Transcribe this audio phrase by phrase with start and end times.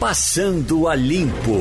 [0.00, 1.58] Passando a Limpo.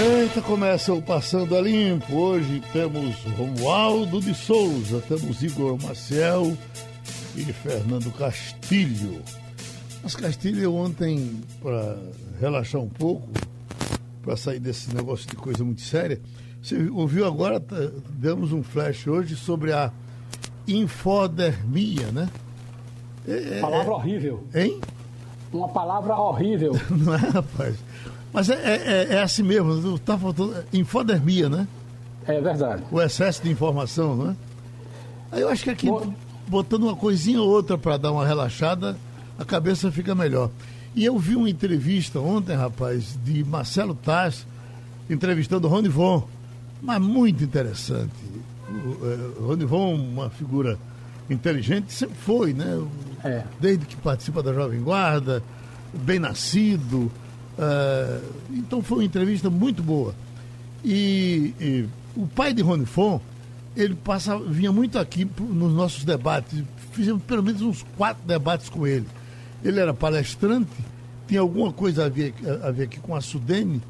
[0.00, 2.14] Eita, começa o Passando a Limpo.
[2.14, 6.56] Hoje temos Romualdo de Souza, temos Igor Maciel
[7.34, 9.20] e Fernando Castilho.
[10.04, 11.98] Mas Castilho, ontem, para
[12.40, 13.28] relaxar um pouco,
[14.22, 16.20] para sair desse negócio de coisa muito séria,
[16.62, 19.92] você ouviu agora, tá, demos um flash hoje sobre a
[20.64, 22.30] infodermia, né?
[23.26, 24.46] É, é Palavra é, horrível.
[24.54, 24.80] Hein?
[25.52, 26.72] Uma palavra horrível.
[26.90, 27.76] Não é, rapaz?
[28.32, 30.54] Mas é, é, é assim mesmo, está faltando.
[30.72, 31.66] Infodermia, né?
[32.26, 32.82] É verdade.
[32.90, 34.36] O excesso de informação, não é?
[35.32, 36.12] Aí eu acho que aqui, Bom...
[36.46, 38.96] botando uma coisinha ou outra para dar uma relaxada,
[39.38, 40.50] a cabeça fica melhor.
[40.94, 44.46] E eu vi uma entrevista ontem, rapaz, de Marcelo Taz,
[45.08, 46.24] entrevistando Rony Von,
[46.82, 48.12] mas muito interessante.
[48.68, 50.78] O, o Rony Von, uma figura
[51.28, 52.80] inteligente, sempre foi, né?
[53.24, 53.44] É.
[53.60, 55.42] Desde que participa da Jovem Guarda,
[55.92, 57.10] bem nascido.
[57.58, 60.14] Uh, então foi uma entrevista muito boa.
[60.84, 63.20] E, e o pai de Rony Fon,
[63.76, 66.62] ele passa, vinha muito aqui nos nossos debates.
[66.92, 69.06] Fizemos pelo menos uns quatro debates com ele.
[69.62, 70.70] Ele era palestrante,
[71.28, 73.80] tinha alguma coisa a ver, a ver aqui com a Sudene,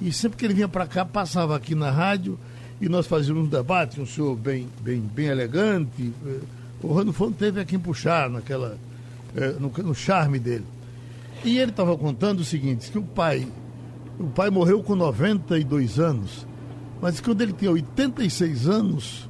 [0.00, 2.38] e sempre que ele vinha para cá, passava aqui na rádio
[2.80, 6.12] e nós fazíamos um debate, um senhor bem, bem, bem elegante.
[6.82, 8.78] O Fon teve a quem puxar naquela,
[9.34, 10.64] eh, no, no charme dele.
[11.44, 13.46] E ele estava contando o seguinte, que o pai,
[14.18, 16.46] o pai morreu com 92 anos,
[17.00, 19.28] mas quando ele tinha 86 anos,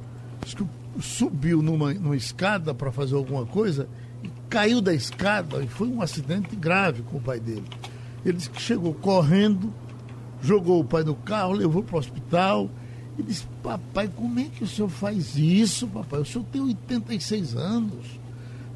[1.01, 3.87] subiu numa, numa escada para fazer alguma coisa
[4.23, 7.65] e caiu da escada e foi um acidente grave com o pai dele.
[8.25, 9.71] Ele disse que chegou correndo,
[10.41, 12.69] jogou o pai no carro, levou para o hospital
[13.17, 16.21] e disse, papai, como é que o senhor faz isso, papai?
[16.21, 18.05] O senhor tem 86 anos.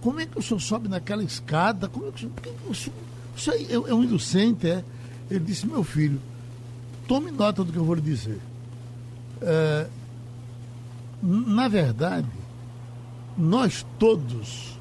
[0.02, 1.88] Como é que o senhor sobe naquela escada?
[1.88, 2.34] Como é que o senhor,
[2.70, 2.96] o senhor
[3.36, 4.84] isso aí é, é um inocente, é?
[5.30, 6.20] Ele disse, meu filho,
[7.08, 8.40] tome nota do que eu vou lhe dizer.
[9.42, 9.88] É,
[11.22, 12.28] na verdade,
[13.38, 14.78] nós todos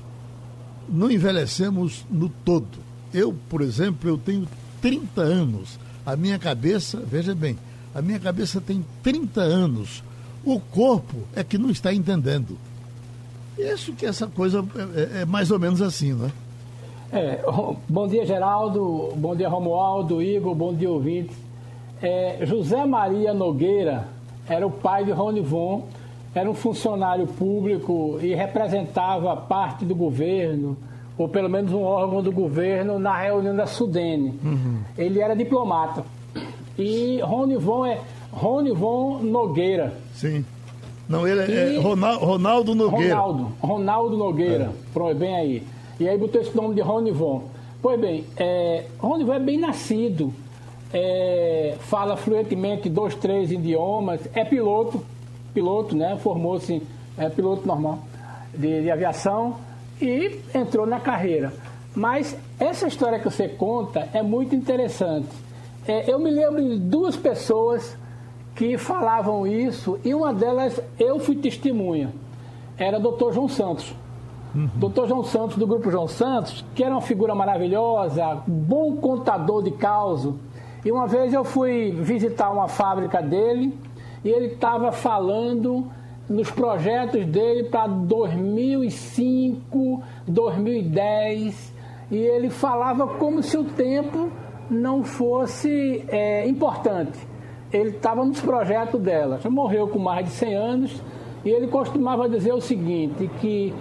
[0.88, 2.78] não envelhecemos no todo.
[3.14, 4.46] Eu, por exemplo, eu tenho
[4.80, 5.78] 30 anos.
[6.04, 7.56] A minha cabeça, veja bem,
[7.94, 10.02] a minha cabeça tem 30 anos.
[10.44, 12.56] O corpo é que não está entendendo.
[13.58, 16.30] Isso que essa coisa é, é, é mais ou menos assim, não é?
[17.88, 19.12] Bom dia, Geraldo.
[19.16, 20.54] Bom dia, Romualdo, Igor.
[20.54, 21.36] Bom dia, ouvintes.
[22.00, 24.08] É, José Maria Nogueira
[24.48, 25.86] era o pai de Rony Von,
[26.34, 30.76] era um funcionário público e representava parte do governo,
[31.18, 34.38] ou pelo menos um órgão do governo, na reunião da Sudene.
[34.42, 34.78] Uhum.
[34.96, 36.04] Ele era diplomata.
[36.78, 38.00] E Rony Von é
[38.32, 39.92] Rony Von Nogueira.
[40.14, 40.44] Sim.
[41.08, 43.16] Não, ele é, é Ronaldo Nogueira.
[43.16, 44.72] Ronaldo, Ronaldo Nogueira.
[44.94, 45.14] É.
[45.14, 45.62] Bem aí.
[45.98, 47.42] E aí botou esse nome de Ronivon.
[47.82, 50.32] Pois bem, é, Ronivon é bem nascido,
[50.92, 55.04] é, fala fluentemente dois, três idiomas, é piloto,
[55.52, 56.16] piloto, né?
[56.22, 56.82] Formou-se
[57.18, 57.98] é, piloto normal
[58.54, 59.56] de, de aviação
[60.00, 61.52] e entrou na carreira.
[61.94, 65.28] Mas essa história que você conta é muito interessante.
[65.86, 67.96] É, eu me lembro de duas pessoas
[68.54, 72.12] que falavam isso e uma delas eu fui testemunha.
[72.76, 73.32] Era o Dr.
[73.32, 73.94] João Santos.
[74.54, 74.68] Uhum.
[74.74, 79.70] Doutor João Santos, do Grupo João Santos, que era uma figura maravilhosa, bom contador de
[79.70, 80.38] causo.
[80.84, 83.78] E uma vez eu fui visitar uma fábrica dele
[84.24, 85.86] e ele estava falando
[86.28, 91.74] nos projetos dele para 2005, 2010,
[92.10, 94.30] e ele falava como se o tempo
[94.70, 97.18] não fosse é, importante.
[97.72, 99.38] Ele estava nos projetos dela.
[99.40, 101.02] Já morreu com mais de 100 anos
[101.44, 103.74] e ele costumava dizer o seguinte, que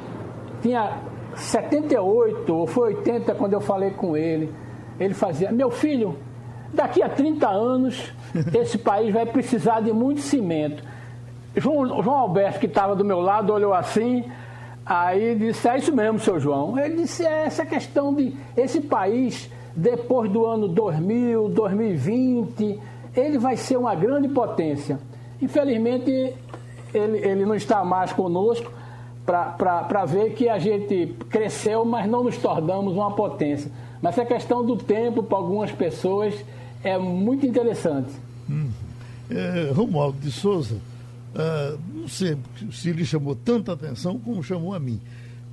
[0.62, 0.98] tinha
[1.36, 4.54] 78 ou foi 80 quando eu falei com ele.
[5.00, 6.18] Ele fazia: Meu filho,
[6.74, 8.14] daqui a 30 anos
[8.54, 10.84] esse país vai precisar de muito cimento.
[11.56, 14.24] João, João Alberto, que estava do meu lado, olhou assim,
[14.86, 16.78] aí disse: É isso mesmo, seu João.
[16.78, 22.80] Ele disse: É essa questão de esse país, depois do ano 2000, 2020,
[23.16, 25.00] ele vai ser uma grande potência.
[25.42, 26.12] Infelizmente,
[26.94, 28.72] ele, ele não está mais conosco,
[29.26, 33.72] para ver que a gente cresceu, mas não nos tornamos uma potência.
[34.02, 36.34] Mas essa questão do tempo, para algumas pessoas,
[36.84, 38.12] é muito interessante.
[38.50, 38.70] Hum.
[39.30, 42.38] É, Romualdo de Souza, uh, não sei
[42.72, 45.00] se lhe chamou tanta atenção como chamou a mim.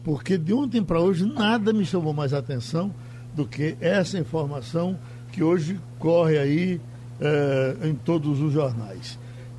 [0.02, 2.90] Porque de ontem para hoje nada me chamou mais atenção
[3.36, 4.98] do que essa informação
[5.30, 6.80] que hoje corre aí
[7.20, 9.18] uh, em todos os jornais.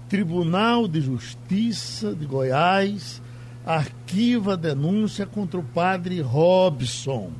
[0.09, 3.21] Tribunal de Justiça de Goiás
[3.65, 7.31] arquiva denúncia contra o padre Robson.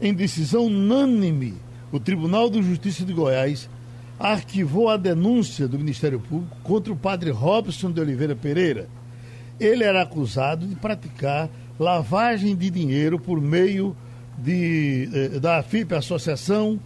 [0.00, 1.54] Em decisão unânime,
[1.90, 3.68] o Tribunal de Justiça de Goiás
[4.18, 8.88] arquivou a denúncia do Ministério Público contra o padre Robson de Oliveira Pereira.
[9.58, 13.96] Ele era acusado de praticar lavagem de dinheiro por meio
[14.46, 16.80] eh, da AFIP, Associação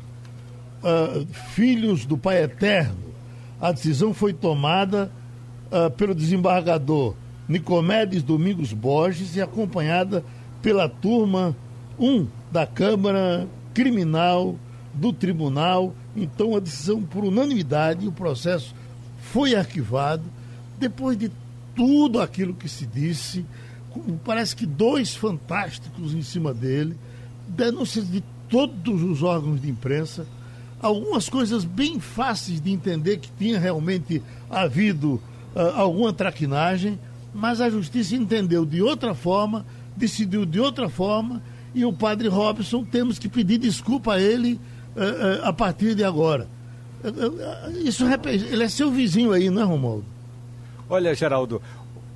[0.83, 3.15] uh, Filhos do Pai Eterno.
[3.61, 5.11] A decisão foi tomada
[5.71, 7.15] uh, pelo desembargador
[7.49, 10.25] Nicomedes Domingos Borges e acompanhada
[10.61, 11.57] pela turma
[11.99, 14.57] 1 da Câmara Criminal
[14.93, 15.95] do Tribunal.
[16.15, 18.75] Então, a decisão por unanimidade, o processo
[19.21, 20.25] foi arquivado.
[20.79, 21.31] Depois de
[21.75, 23.45] tudo aquilo que se disse,
[24.25, 26.97] parece que dois fantásticos em cima dele,
[27.47, 30.27] denúncias de todos os órgãos de imprensa,
[30.81, 35.15] algumas coisas bem fáceis de entender que tinha realmente havido
[35.55, 36.99] uh, alguma traquinagem,
[37.35, 39.65] mas a justiça entendeu de outra forma,
[39.97, 41.43] decidiu de outra forma,
[41.75, 44.61] e o padre Robson temos que pedir desculpa a ele
[44.95, 46.49] uh, uh, a partir de agora.
[47.85, 50.05] Isso ele é seu vizinho aí, não é, Romualdo?
[50.89, 51.61] Olha, Geraldo,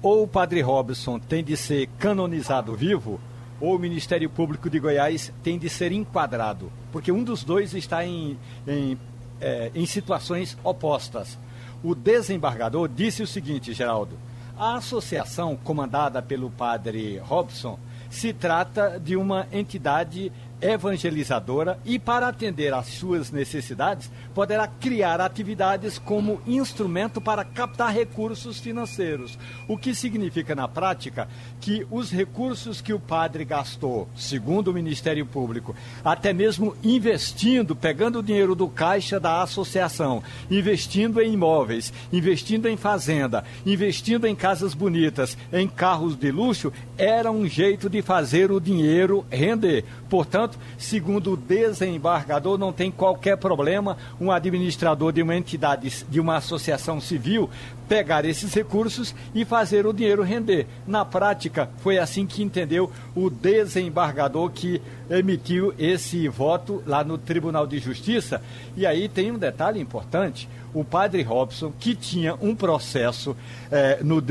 [0.02, 3.20] ou o padre Robson tem de ser canonizado vivo,
[3.60, 8.04] ou o Ministério Público de Goiás tem de ser enquadrado, porque um dos dois está
[8.04, 8.98] em, em,
[9.40, 11.38] é, em situações opostas.
[11.82, 14.16] O desembargador disse o seguinte, Geraldo:
[14.58, 17.78] a associação comandada pelo padre Robson
[18.10, 25.98] se trata de uma entidade evangelizadora e, para atender às suas necessidades, poderá criar atividades
[25.98, 29.38] como instrumento para captar recursos financeiros.
[29.68, 31.28] O que significa, na prática,
[31.60, 35.74] que os recursos que o padre gastou, segundo o Ministério Público,
[36.04, 42.76] até mesmo investindo, pegando o dinheiro do caixa da associação, investindo em imóveis, investindo em
[42.76, 48.60] fazenda, investindo em casas bonitas, em carros de luxo, era um jeito de fazer o
[48.60, 49.84] dinheiro render.
[50.08, 56.36] Portanto, segundo o desembargador, não tem qualquer problema um administrador de uma entidade, de uma
[56.36, 57.50] associação civil,
[57.88, 60.66] pegar esses recursos e fazer o dinheiro render.
[60.86, 64.80] Na prática, foi assim que entendeu o desembargador que
[65.10, 68.40] emitiu esse voto lá no Tribunal de Justiça.
[68.76, 73.36] E aí tem um detalhe importante: o padre Robson, que tinha um processo
[73.70, 74.22] eh, no.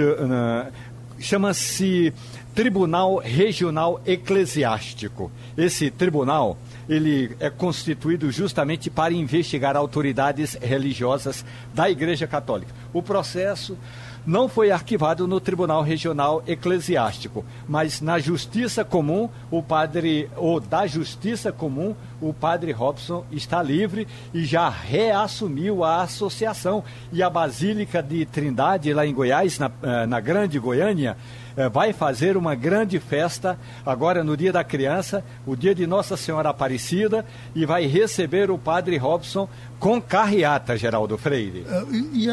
[1.20, 2.14] chama-se
[2.54, 5.32] Tribunal Regional Eclesiástico.
[5.58, 6.58] Esse tribunal,
[6.88, 12.74] ele é constituído justamente para investigar autoridades religiosas da Igreja Católica.
[12.94, 13.78] O processo
[14.26, 20.86] não foi arquivado no Tribunal Regional Eclesiástico, mas na Justiça Comum, o padre, ou da
[20.86, 26.84] Justiça Comum, o padre Robson está livre e já reassumiu a associação.
[27.12, 31.18] E a Basílica de Trindade, lá em Goiás, na, eh, na Grande Goiânia,
[31.60, 36.16] é, vai fazer uma grande festa agora no Dia da Criança, o dia de Nossa
[36.16, 41.66] Senhora Aparecida, e vai receber o Padre Robson com carreata, Geraldo Freire.
[41.68, 42.28] É, e,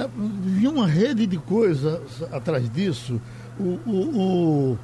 [0.63, 3.21] e uma rede de coisas atrás disso.
[3.59, 4.79] O, o, o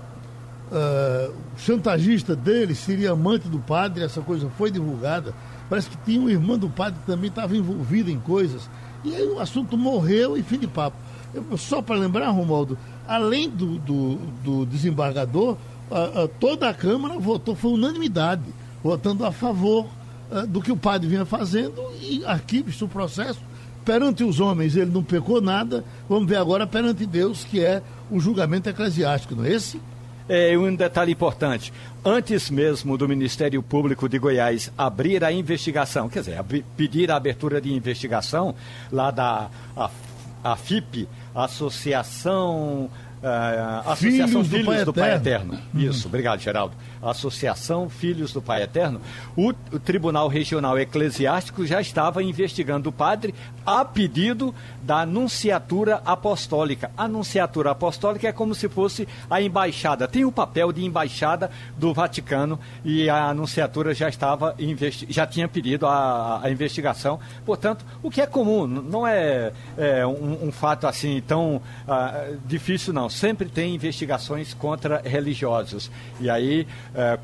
[0.72, 5.34] uh, chantagista dele seria amante do padre, essa coisa foi divulgada.
[5.68, 8.68] Parece que tinha um irmão do padre que também estava envolvido em coisas.
[9.04, 10.96] E aí o assunto morreu e fim de papo.
[11.34, 12.76] Eu, só para lembrar, Romualdo,
[13.06, 15.56] além do, do, do desembargador,
[15.90, 18.42] a, a, toda a Câmara votou, foi unanimidade,
[18.82, 19.86] votando a favor
[20.30, 23.40] a, do que o padre vinha fazendo e arquive-se o processo.
[23.84, 28.20] Perante os homens ele não pecou nada, vamos ver agora perante Deus, que é o
[28.20, 29.80] julgamento eclesiástico, não é esse?
[30.28, 31.72] É um detalhe importante.
[32.04, 36.42] Antes mesmo do Ministério Público de Goiás abrir a investigação, quer dizer,
[36.76, 38.54] pedir a abertura de investigação
[38.90, 39.90] lá da a,
[40.44, 42.90] a FIP, Associação
[43.22, 45.54] Uh, Associação Filhos, Filhos do, Pai, do Pai Eterno.
[45.72, 45.80] Uhum.
[45.80, 46.74] Isso, obrigado, Geraldo.
[47.02, 49.00] Associação Filhos do Pai Eterno.
[49.36, 53.34] O, o, Tribunal Regional Eclesiástico já estava investigando o padre
[53.66, 56.90] a pedido da Anunciatura Apostólica.
[56.96, 61.92] A Anunciatura Apostólica é como se fosse a embaixada, tem o papel de embaixada do
[61.92, 64.54] Vaticano e a Anunciatura já estava
[65.08, 67.18] já tinha pedido a, a investigação.
[67.44, 72.92] Portanto, o que é comum, não é, é um, um, fato assim tão uh, difícil,
[72.92, 75.90] não sempre tem investigações contra religiosos.
[76.20, 76.66] E aí,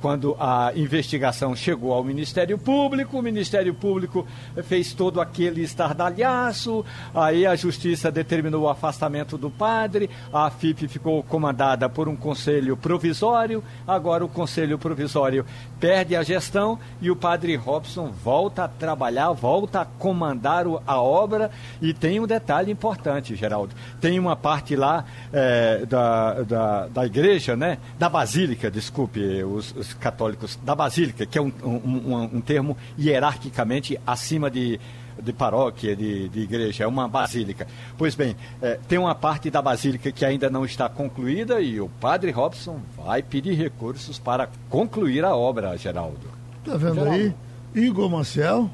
[0.00, 4.26] quando a investigação chegou ao Ministério Público, o Ministério Público
[4.64, 6.84] fez todo aquele estardalhaço,
[7.14, 12.76] aí a Justiça determinou o afastamento do padre, a FIP ficou comandada por um conselho
[12.76, 15.44] provisório, agora o conselho provisório
[15.80, 21.50] perde a gestão e o padre Robson volta a trabalhar, volta a comandar a obra
[21.80, 23.74] e tem um detalhe importante, Geraldo.
[24.00, 25.04] Tem uma parte lá.
[25.32, 27.78] É, da, da, da igreja, né?
[27.98, 32.76] Da basílica, desculpe, os, os católicos, da basílica, que é um, um, um, um termo
[32.98, 34.80] hierarquicamente acima de,
[35.20, 37.66] de paróquia, de, de, igreja, é uma basílica.
[37.96, 41.88] Pois bem, é, tem uma parte da basílica que ainda não está concluída e o
[42.00, 46.28] padre Robson vai pedir recursos para concluir a obra, Geraldo.
[46.64, 47.12] Tá vendo Geraldo.
[47.12, 47.34] aí?
[47.74, 48.70] Igor Marcel.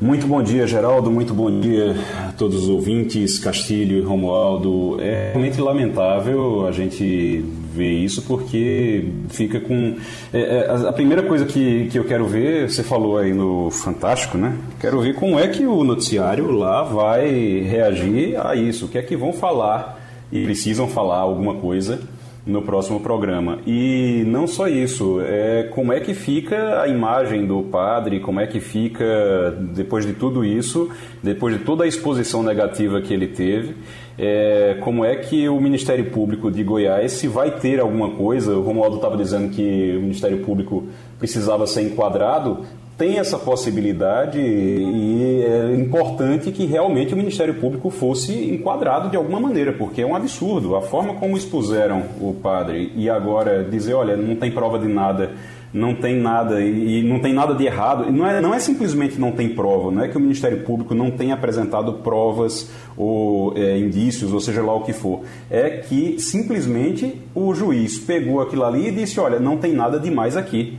[0.00, 1.12] Muito bom dia, Geraldo.
[1.12, 1.94] Muito bom dia
[2.28, 5.00] a todos os ouvintes, Castilho e Romualdo.
[5.00, 9.96] É realmente lamentável a gente ver isso, porque fica com.
[10.32, 14.36] É, é, a primeira coisa que, que eu quero ver, você falou aí no Fantástico,
[14.36, 14.56] né?
[14.80, 17.28] Quero ver como é que o noticiário lá vai
[17.60, 18.86] reagir a isso.
[18.86, 20.00] O que é que vão falar
[20.30, 22.00] e precisam falar alguma coisa
[22.44, 23.58] no próximo programa.
[23.66, 28.46] E não só isso, é como é que fica a imagem do padre, como é
[28.46, 30.90] que fica depois de tudo isso,
[31.22, 33.76] depois de toda a exposição negativa que ele teve,
[34.18, 38.62] é, como é que o Ministério Público de Goiás, se vai ter alguma coisa, o
[38.62, 40.84] Romualdo estava dizendo que o Ministério Público
[41.18, 42.64] precisava ser enquadrado,
[42.96, 49.40] tem essa possibilidade e é importante que realmente o Ministério Público fosse enquadrado de alguma
[49.40, 50.76] maneira, porque é um absurdo.
[50.76, 55.32] A forma como expuseram o padre e agora dizer, olha, não tem prova de nada,
[55.72, 58.10] não tem nada e não tem nada de errado.
[58.12, 61.10] Não é, não é simplesmente não tem prova, não é que o Ministério Público não
[61.10, 65.22] tenha apresentado provas ou é, indícios, ou seja lá o que for.
[65.50, 70.36] É que simplesmente o juiz pegou aquilo ali e disse, olha, não tem nada demais
[70.36, 70.78] aqui.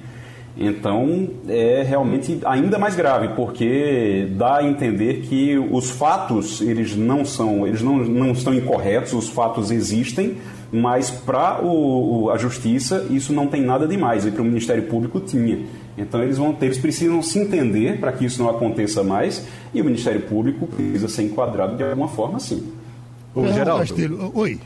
[0.55, 7.25] Então é realmente ainda mais grave, porque dá a entender que os fatos eles não
[7.25, 10.37] são, eles não, não estão incorretos, os fatos existem,
[10.73, 11.59] mas para
[12.33, 15.59] a justiça isso não tem nada demais, e para o Ministério Público tinha.
[15.95, 19.79] Então eles vão ter, eles precisam se entender para que isso não aconteça mais, e
[19.81, 22.73] o Ministério Público precisa ser enquadrado de alguma forma sim.
[23.35, 24.59] Ô, Geraldo, Castilho, oi.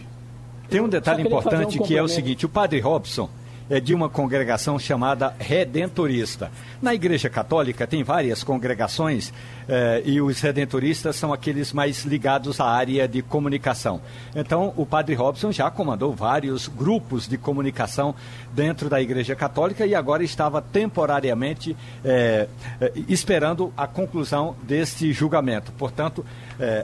[0.69, 3.29] Tem um detalhe importante um que é o seguinte, o padre Robson,
[3.69, 6.51] é de uma congregação chamada Redentorista.
[6.81, 9.33] Na Igreja Católica tem várias congregações
[9.67, 14.01] eh, e os redentoristas são aqueles mais ligados à área de comunicação.
[14.35, 18.15] Então, o Padre Robson já comandou vários grupos de comunicação
[18.53, 22.47] dentro da Igreja Católica e agora estava temporariamente eh,
[22.79, 25.71] eh, esperando a conclusão deste julgamento.
[25.73, 26.25] Portanto,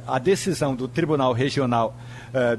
[0.07, 1.95] a decisão do Tribunal Regional,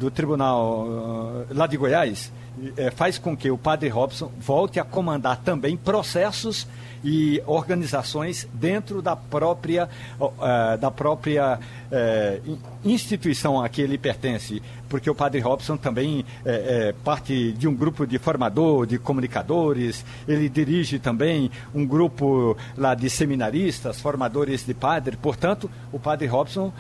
[0.01, 2.33] do Tribunal lá de Goiás,
[2.77, 6.67] é, faz com que o padre Robson volte a comandar também processos
[7.05, 15.11] e organizações dentro da própria, uh, da própria uh, instituição a que ele pertence, porque
[15.11, 20.49] o padre Robson também é, é, parte de um grupo de formador, de comunicadores, ele
[20.49, 26.73] dirige também um grupo lá de seminaristas, formadores de padre, portanto, o padre Robson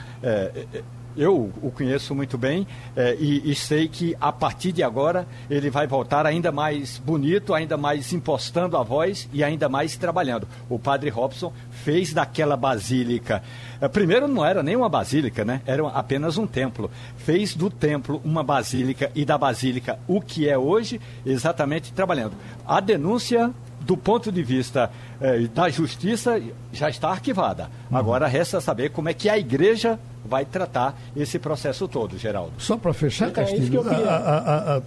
[1.17, 2.67] eu o conheço muito bem
[2.97, 7.55] eh, e, e, sei que a partir de agora ele vai voltar ainda mais bonito,
[7.55, 10.47] ainda mais impostando a voz e ainda mais trabalhando.
[10.69, 13.43] O padre Robson fez daquela basílica.
[13.81, 15.63] Eh, primeiro não era nem uma basílica, né?
[15.67, 16.91] Era apenas um templo.
[17.17, 22.35] Fez do templo uma basílica e da basílica o que é hoje, exatamente trabalhando.
[22.67, 23.53] A denúncia
[23.87, 26.41] do ponto de vista eh, da justiça
[26.73, 27.71] já está arquivada.
[27.91, 27.97] Uhum.
[27.97, 32.53] Agora resta saber como é que a igreja vai tratar esse processo todo, Geraldo.
[32.59, 34.83] Só para fechar, é Castilho, a, a, a,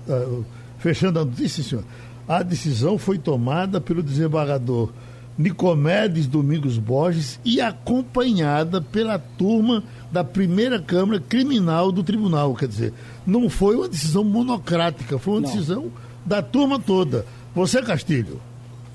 [0.79, 1.83] fechando a notícia, senhor,
[2.27, 4.89] a decisão foi tomada pelo desembargador
[5.37, 12.55] Nicomedes Domingos Borges e acompanhada pela turma da primeira Câmara Criminal do Tribunal.
[12.55, 12.93] Quer dizer,
[13.25, 15.49] não foi uma decisão monocrática, foi uma não.
[15.49, 15.91] decisão
[16.25, 17.25] da turma toda.
[17.53, 18.41] Você, Castilho.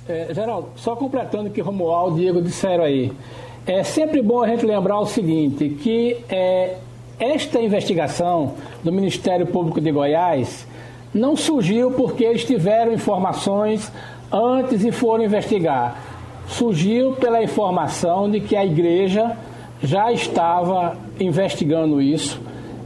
[0.08, 3.12] É, Geraldo, só completando o que Romualdo e Diego disseram aí.
[3.64, 6.76] É sempre bom a gente lembrar o seguinte, que é,
[7.20, 10.66] esta investigação do Ministério Público de Goiás
[11.14, 13.92] não surgiu porque eles tiveram informações
[14.32, 16.02] antes e foram investigar.
[16.48, 19.36] Surgiu pela informação de que a igreja
[19.80, 22.40] já estava investigando isso,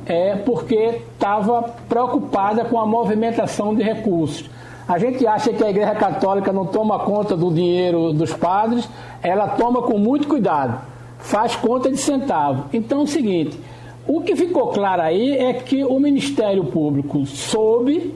[0.05, 4.51] é porque estava preocupada com a movimentação de recursos.
[4.89, 8.89] A gente acha que a Igreja Católica não toma conta do dinheiro dos padres,
[9.21, 10.81] ela toma com muito cuidado,
[11.19, 12.67] faz conta de centavo.
[12.73, 13.59] Então é o seguinte:
[14.07, 18.15] o que ficou claro aí é que o Ministério Público soube,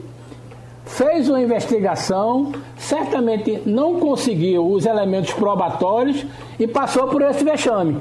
[0.85, 6.25] fez uma investigação, certamente não conseguiu os elementos probatórios
[6.57, 7.97] e passou por esse vexame.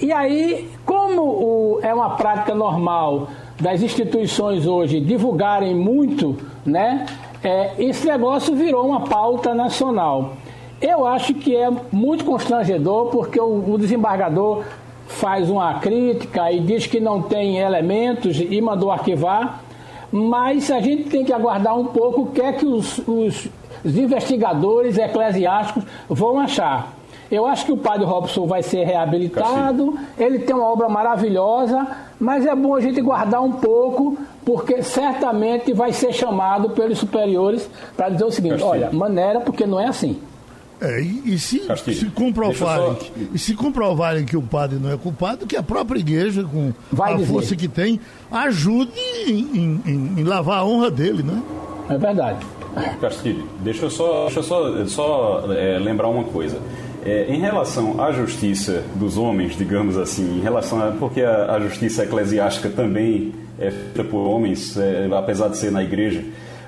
[0.00, 3.28] E aí, como o, é uma prática normal
[3.60, 6.36] das instituições hoje divulgarem muito,
[6.66, 7.06] né?
[7.42, 10.34] É, esse negócio virou uma pauta nacional.
[10.80, 14.64] Eu acho que é muito constrangedor porque o, o desembargador
[15.06, 19.62] faz uma crítica e diz que não tem elementos e mandou arquivar,
[20.10, 23.48] mas a gente tem que aguardar um pouco o que é que os, os,
[23.84, 26.94] os investigadores eclesiásticos vão achar.
[27.30, 31.86] Eu acho que o padre Robson vai ser reabilitado, ele tem uma obra maravilhosa,
[32.20, 37.68] mas é bom a gente guardar um pouco, porque certamente vai ser chamado pelos superiores
[37.96, 38.70] para dizer o seguinte: Castilho.
[38.70, 40.20] olha, maneira, porque não é assim.
[40.82, 41.62] É, e, e se,
[41.94, 42.98] se comprovarem, só...
[43.34, 47.12] e se comprovarem que o padre não é culpado, que a própria igreja, com Vai
[47.12, 47.32] a dizer.
[47.32, 48.00] força que tem,
[48.30, 51.42] ajude em, em, em, lavar a honra dele, né?
[51.90, 52.38] É verdade.
[52.98, 56.58] Castilho, deixa eu só, deixa eu só, só é, lembrar uma coisa.
[57.04, 60.90] É, em relação à justiça dos homens, digamos assim, em relação a.
[60.92, 65.82] Porque a, a justiça eclesiástica também é feita por homens, é, apesar de ser na
[65.82, 66.22] igreja.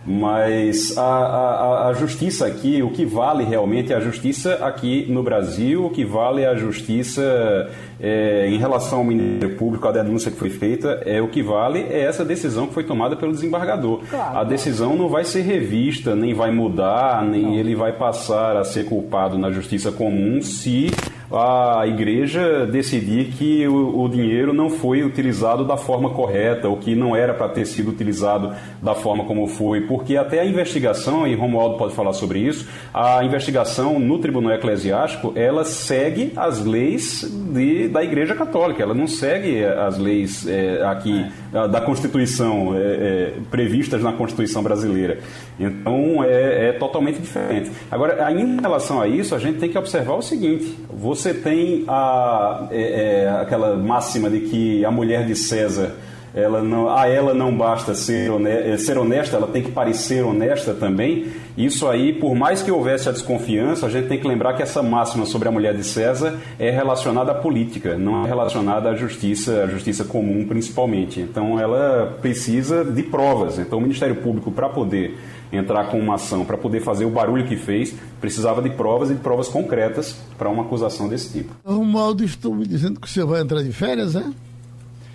[0.04, 5.22] Mas a, a, a, justiça aqui, o que vale realmente é a justiça aqui no
[5.22, 10.30] Brasil, o que vale é a justiça é, em relação ao Ministério Público, a denúncia
[10.30, 14.00] que foi feita, é o que vale é essa decisão que foi tomada pelo desembargador.
[14.10, 17.54] Claro, a decisão não vai ser revista, nem vai mudar, nem não.
[17.54, 20.90] ele vai passar a ser culpado na justiça comum se
[21.34, 26.94] a igreja decidir que o, o, dinheiro não foi utilizado da forma correta, ou que
[26.94, 31.34] não era para ter sido utilizado da forma como foi, porque até a investigação, e
[31.34, 37.22] Romualdo pode falar sobre isso, a investigação no Tribunal Eclesiástico, ela segue as leis
[37.52, 43.34] de, da Igreja Católica, ela não segue as leis é, aqui da Constituição, é, é,
[43.50, 45.18] previstas na Constituição brasileira.
[45.60, 47.70] Então é, é totalmente diferente.
[47.90, 52.68] Agora, em relação a isso, a gente tem que observar o seguinte: você tem a,
[52.70, 55.94] é, é, aquela máxima de que a mulher de César
[56.34, 60.24] ela não, a ela não basta ser honesta, é, ser honesta, ela tem que parecer
[60.24, 61.26] honesta também.
[61.56, 64.82] Isso aí, por mais que houvesse a desconfiança, a gente tem que lembrar que essa
[64.82, 69.64] máxima sobre a mulher de César é relacionada à política, não é relacionada à justiça,
[69.64, 71.20] à justiça comum principalmente.
[71.20, 73.58] Então ela precisa de provas.
[73.58, 75.18] Então o Ministério Público, para poder
[75.52, 79.14] entrar com uma ação, para poder fazer o barulho que fez, precisava de provas e
[79.14, 81.54] de provas concretas para uma acusação desse tipo.
[81.62, 84.24] Romualdo, estou me dizendo que você vai entrar de férias, é?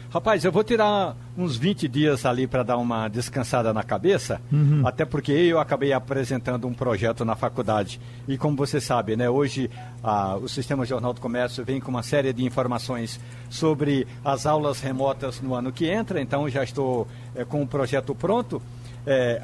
[0.10, 4.88] Rapaz, eu vou tirar uns 20 dias ali para dar uma descansada na cabeça, uhum.
[4.88, 8.00] até porque eu acabei apresentando um projeto na faculdade.
[8.26, 9.70] E como você sabe, né, hoje
[10.42, 15.42] o Sistema Jornal do Comércio vem com uma série de informações sobre as aulas remotas
[15.42, 17.06] no ano que entra, então já estou
[17.36, 18.62] é, com o projeto pronto.
[19.06, 19.42] É,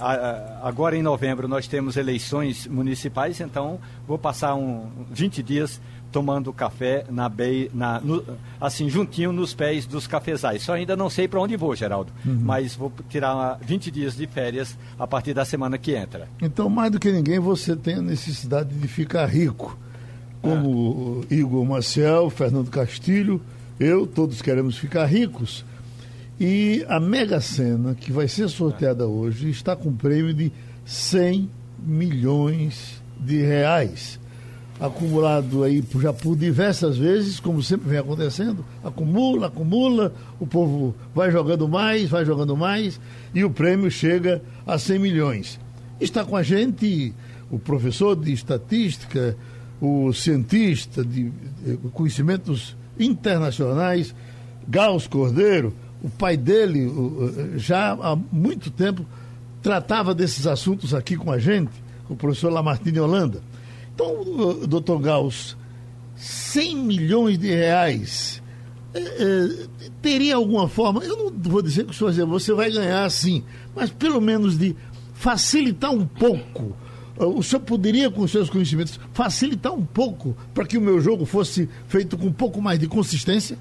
[0.61, 5.79] agora em novembro nós temos eleições municipais, então vou passar um, 20 dias
[6.13, 8.23] tomando café na bei, na, no,
[8.61, 10.61] assim, juntinho nos pés dos cafezais.
[10.61, 12.39] Só ainda não sei para onde vou, Geraldo, uhum.
[12.39, 16.29] mas vou tirar 20 dias de férias a partir da semana que entra.
[16.39, 19.77] Então, mais do que ninguém, você tem a necessidade de ficar rico.
[20.39, 21.33] Como é.
[21.33, 23.41] Igor Maciel, Fernando Castilho,
[23.79, 25.65] eu, todos queremos ficar ricos.
[26.39, 30.51] E a Mega Sena, que vai ser sorteada hoje, está com um prêmio de
[30.85, 31.49] 100
[31.79, 34.19] milhões de reais
[34.79, 41.31] acumulado aí já por diversas vezes, como sempre vem acontecendo, acumula, acumula, o povo vai
[41.31, 42.99] jogando mais, vai jogando mais,
[43.33, 45.59] e o prêmio chega a 100 milhões.
[46.01, 47.13] Está com a gente
[47.49, 49.37] o professor de estatística,
[49.79, 51.31] o cientista de
[51.93, 54.13] conhecimentos internacionais,
[54.67, 56.91] Gauss Cordeiro, o pai dele
[57.55, 59.05] já há muito tempo
[59.61, 61.71] tratava desses assuntos aqui com a gente,
[62.09, 63.41] o professor Lamartine Holanda.
[63.93, 65.55] Então, doutor Gauss,
[66.15, 68.41] 100 milhões de reais
[68.93, 73.05] é, é, teria alguma forma, eu não vou dizer que o senhor você vai ganhar
[73.05, 73.43] assim,
[73.75, 74.75] mas pelo menos de
[75.13, 76.75] facilitar um pouco.
[77.17, 81.25] O senhor poderia, com os seus conhecimentos, facilitar um pouco para que o meu jogo
[81.25, 83.57] fosse feito com um pouco mais de consistência?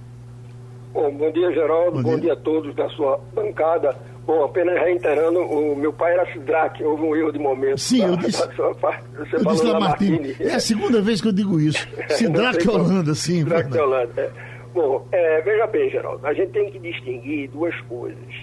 [0.92, 2.03] Bom, bom dia, Geraldo.
[2.03, 2.21] Bom, bom dia.
[2.21, 3.97] dia a todos da sua bancada.
[4.24, 7.78] Bom, apenas reiterando, o meu pai era Sidraque, houve um erro de momento.
[7.78, 8.46] Sim, eu disse.
[8.46, 10.37] Você eu disse Lamartine.
[10.38, 11.88] É a segunda vez que eu digo isso.
[12.11, 13.38] Sidraque Holanda, sim.
[13.40, 14.22] Sidraque Holanda.
[14.22, 14.30] É.
[14.72, 18.35] Bom, é, veja bem, Geraldo, a gente tem que distinguir duas coisas.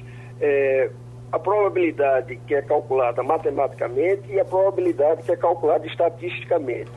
[0.41, 0.89] É,
[1.31, 6.91] a probabilidade que é calculada matematicamente e a probabilidade que é calculada estatisticamente.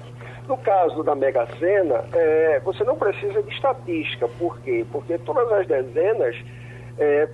[0.49, 4.27] No caso da Mega Sena, é, você não precisa de estatística.
[4.27, 4.85] Por quê?
[4.91, 6.37] Porque todas as dezenas
[6.99, 7.29] é,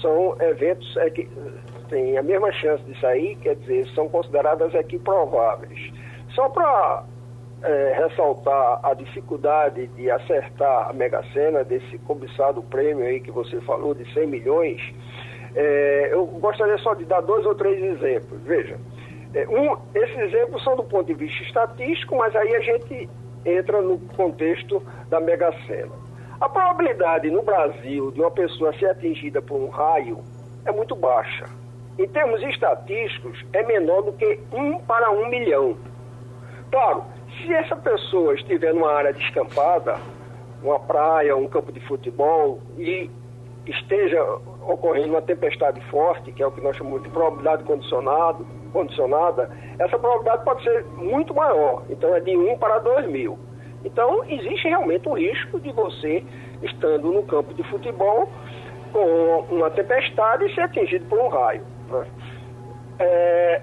[0.00, 1.28] são eventos é, que
[1.88, 5.92] têm a mesma chance de sair, quer dizer, são consideradas equiprováveis.
[6.30, 7.04] Só para
[7.62, 13.60] é, ressaltar a dificuldade de acertar a Mega Sena, desse cobiçado prêmio aí que você
[13.62, 14.80] falou, de 100 milhões,
[15.54, 18.40] é, eu gostaria só de dar dois ou três exemplos.
[18.42, 18.78] Veja,
[19.34, 23.08] é, um, esses exemplos são do ponto de vista estatístico, mas aí a gente
[23.44, 26.03] entra no contexto da Mega Sena.
[26.44, 30.22] A probabilidade no Brasil de uma pessoa ser atingida por um raio
[30.66, 31.46] é muito baixa.
[31.98, 35.74] Em termos estatísticos, é menor do que um para um milhão.
[36.70, 37.04] Claro,
[37.38, 39.96] se essa pessoa estiver numa área descampada,
[40.62, 43.10] uma praia, um campo de futebol, e
[43.64, 44.22] esteja
[44.68, 49.98] ocorrendo uma tempestade forte, que é o que nós chamamos de probabilidade condicionado, condicionada, essa
[49.98, 51.84] probabilidade pode ser muito maior.
[51.88, 53.38] Então é de 1 para 2 mil.
[53.84, 56.24] Então existe realmente um risco de você,
[56.62, 58.28] estando no campo de futebol,
[58.92, 61.62] com uma tempestade e ser atingido por um raio.
[61.90, 62.06] Né?
[62.98, 63.62] É,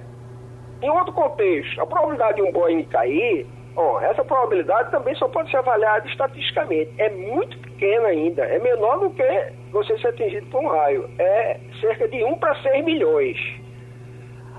[0.82, 5.50] em outro contexto, a probabilidade de um Boeing cair, ó, essa probabilidade também só pode
[5.50, 6.92] ser avaliada estatisticamente.
[6.98, 11.10] É muito pequena ainda, é menor do que você ser atingido por um raio.
[11.18, 13.38] É cerca de 1 para 6 milhões.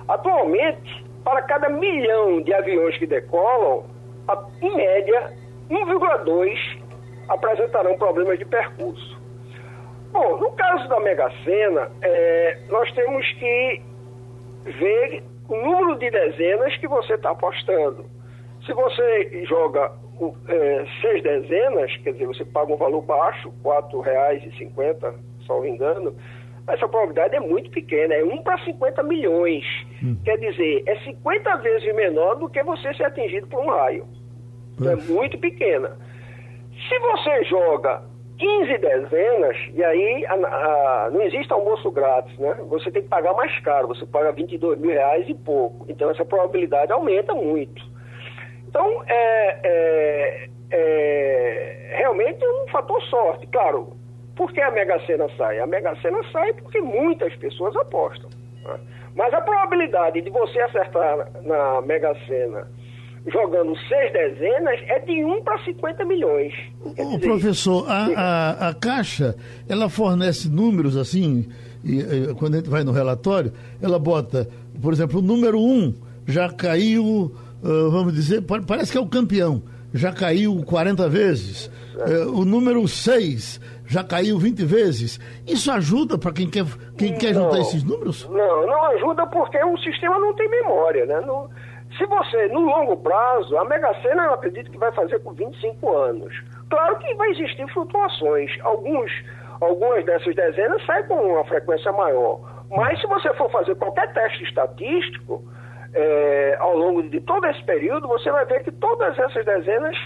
[0.09, 3.85] Atualmente, para cada milhão de aviões que decolam,
[4.61, 5.33] em média,
[5.73, 6.59] 1,2
[7.29, 9.21] apresentarão problemas de percurso.
[10.13, 13.83] Bom, no caso da Mega Sena, é, nós temos que
[14.65, 18.05] ver o número de dezenas que você está apostando.
[18.67, 19.91] Se você joga
[20.49, 25.15] é, seis dezenas, quer dizer, você paga um valor baixo, R$ 4,50,
[25.47, 26.15] só me engano,
[26.69, 29.65] essa probabilidade é muito pequena, é 1 para 50 milhões.
[30.03, 30.17] Hum.
[30.25, 34.07] Quer dizer, é 50 vezes menor do que você ser atingido por um raio.
[34.91, 35.97] É muito pequena.
[36.89, 38.03] Se você joga
[38.39, 42.57] 15 dezenas, e aí a, a, não existe almoço grátis, né?
[42.69, 45.87] Você tem que pagar mais caro, você paga 22 mil reais e pouco.
[45.89, 47.83] Então essa probabilidade aumenta muito.
[48.67, 53.47] Então, é, é, é realmente um fator sorte.
[53.49, 53.93] Claro,
[54.35, 55.61] por que a Mega Sena sai?
[55.61, 58.31] A Mega Sena sai porque muitas pessoas apostam.
[58.65, 58.81] Né?
[59.15, 62.67] Mas a probabilidade de você acertar na Mega Sena
[63.27, 66.53] jogando seis dezenas, é de 1 para 50 milhões.
[66.83, 69.37] O professor, a, a, a, Caixa,
[69.69, 71.49] ela fornece números assim,
[71.85, 74.49] e, e, quando a gente vai no relatório, ela bota,
[74.81, 75.95] por exemplo, o número 1
[76.27, 77.33] já caiu,
[77.63, 81.71] uh, vamos dizer, parece que é o campeão, já caiu 40 vezes.
[81.95, 85.21] Uh, o número 6 já caiu 20 vezes.
[85.47, 86.65] Isso ajuda para quem quer,
[86.97, 88.27] quem quer juntar esses números?
[88.29, 91.21] Não, não ajuda porque o sistema não tem memória, né?
[91.21, 91.49] Não,
[91.97, 95.95] se você, no longo prazo, a Mega Sena eu acredito que vai fazer com 25
[95.95, 96.35] anos.
[96.71, 98.51] Claro que vai existir flutuações.
[98.63, 99.11] Alguns,
[99.61, 102.41] algumas dessas dezenas saem com uma frequência maior.
[102.71, 105.45] Mas se você for fazer qualquer teste estatístico,
[105.95, 109.97] é, ao longo de todo esse período, você vai ver que todas essas dezenas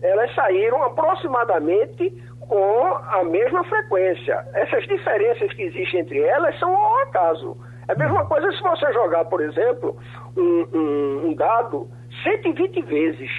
[0.00, 2.10] elas saíram aproximadamente
[2.48, 4.44] com a mesma frequência.
[4.54, 7.56] Essas diferenças que existem entre elas são ao acaso.
[7.88, 9.96] É a mesma coisa se você jogar, por exemplo,
[10.36, 11.88] um, um, um dado
[12.22, 13.30] 120 vezes.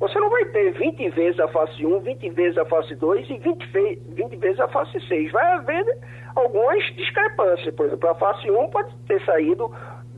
[0.00, 3.38] Você não vai ter 20 vezes a face 1, 20 vezes a face 2 e
[3.38, 3.66] 20,
[4.08, 5.30] 20 vezes a face 6.
[5.30, 5.98] Vai haver
[6.34, 7.72] algumas discrepâncias.
[7.74, 9.72] Por exemplo, a face 1 pode ter saído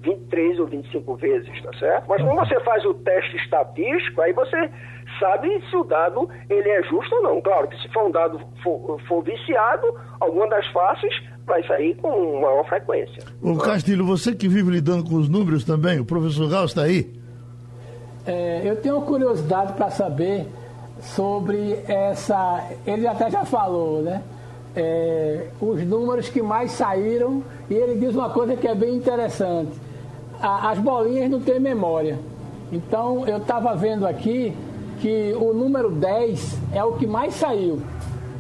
[0.05, 2.07] 23 ou 25 vezes, tá certo?
[2.09, 4.71] Mas quando você faz o teste estatístico, aí você
[5.19, 7.41] sabe se o dado ele é justo ou não.
[7.41, 9.87] Claro que se for um dado for, for viciado,
[10.21, 11.15] alguma das faces
[11.47, 13.23] vai sair com maior frequência.
[13.43, 17.11] O Castilho, você que vive lidando com os números também, o professor Gauss está aí?
[18.27, 20.47] É, eu tenho curiosidade para saber
[21.01, 22.71] sobre essa.
[22.87, 24.23] Ele até já falou, né?
[24.75, 29.73] É, os números que mais saíram, e ele diz uma coisa que é bem interessante:
[30.41, 32.19] a, as bolinhas não têm memória.
[32.73, 34.55] Então, eu estava vendo aqui
[35.01, 37.83] que o número 10 é o que mais saiu.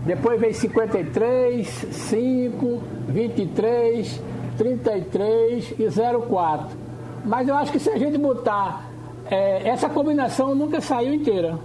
[0.05, 4.23] Depois vem 53, 5, 23,
[4.59, 5.87] 33 e
[6.29, 6.77] 04.
[7.25, 8.85] Mas eu acho que se a gente botar
[9.31, 11.59] é, essa combinação nunca saiu inteira.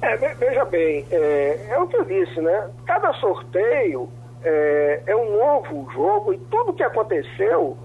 [0.00, 2.70] É, veja bem, é, é, o que eu disse, né?
[2.86, 4.08] Cada sorteio
[4.42, 7.76] é, é um novo jogo e tudo que aconteceu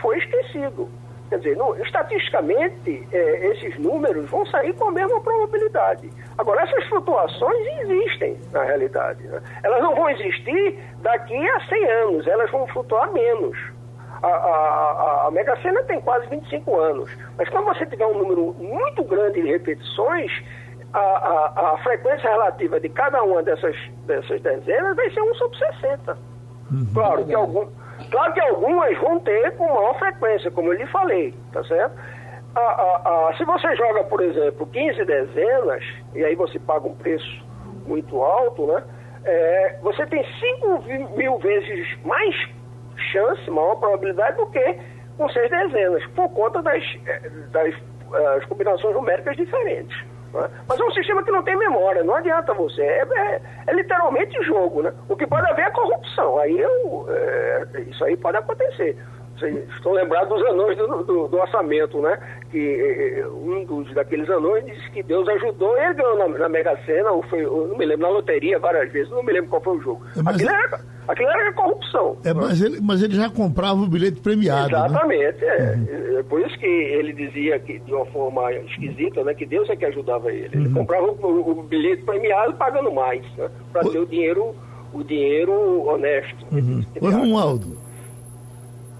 [0.00, 0.88] foi esquecido.
[1.28, 6.10] Quer dizer, no, estatisticamente, é, esses números vão sair com a mesma probabilidade.
[6.38, 9.22] Agora, essas flutuações existem na realidade.
[9.24, 9.40] Né?
[9.62, 13.58] Elas não vão existir daqui a 100 anos, elas vão flutuar menos.
[14.22, 18.54] A, a, a Mega Sena tem quase 25 anos, mas quando você tiver um número
[18.58, 20.32] muito grande de repetições,
[20.92, 25.58] a, a, a frequência relativa de cada uma dessas, dessas dezenas vai ser 1 sobre
[25.58, 26.18] 60.
[26.70, 26.86] Uhum.
[26.92, 27.68] Claro que algum
[28.10, 31.94] Claro que algumas vão ter com maior frequência, como eu lhe falei, tá certo?
[32.54, 36.94] A, a, a, se você joga, por exemplo, 15 dezenas, e aí você paga um
[36.94, 37.46] preço
[37.86, 38.82] muito alto, né?
[39.24, 40.82] É, você tem 5
[41.16, 42.34] mil vezes mais
[43.12, 44.78] chance, maior probabilidade do que
[45.16, 47.74] com seis dezenas, por conta das, é, das,
[48.10, 49.96] das combinações numéricas diferentes.
[50.32, 50.48] Né?
[50.68, 52.82] Mas é um sistema que não tem memória, não adianta você.
[52.82, 54.92] É, é, é literalmente jogo, né?
[55.08, 56.38] O que pode haver é corrupção.
[56.38, 57.06] Aí eu,
[57.74, 58.96] é, isso aí pode acontecer.
[59.76, 62.18] Estou lembrado dos anões do, do, do, orçamento, né?
[62.50, 66.76] Que eh, um dos daqueles anões disse que Deus ajudou, ele ganhou na, na Mega
[66.84, 69.76] Sena, ou foi, não me lembro, na loteria várias vezes, não me lembro qual foi
[69.76, 70.02] o jogo.
[70.16, 72.16] É, aquilo, era, aquilo era corrupção.
[72.24, 74.72] É, mas, ele, mas ele já comprava o bilhete premiado.
[74.72, 74.86] Né?
[74.86, 75.56] Exatamente, né?
[75.56, 75.76] é.
[75.76, 76.18] Uhum.
[76.18, 76.22] é.
[76.24, 79.34] Por isso que ele dizia que de uma forma esquisita, né?
[79.34, 80.50] Que Deus é que ajudava ele.
[80.52, 80.74] Ele uhum.
[80.74, 83.48] comprava o, o, bilhete premiado pagando mais, né?
[83.72, 84.54] Para ter o dinheiro,
[84.92, 86.46] o dinheiro honesto.
[86.52, 86.84] Uhum.
[87.00, 87.78] Ô, Romualdo.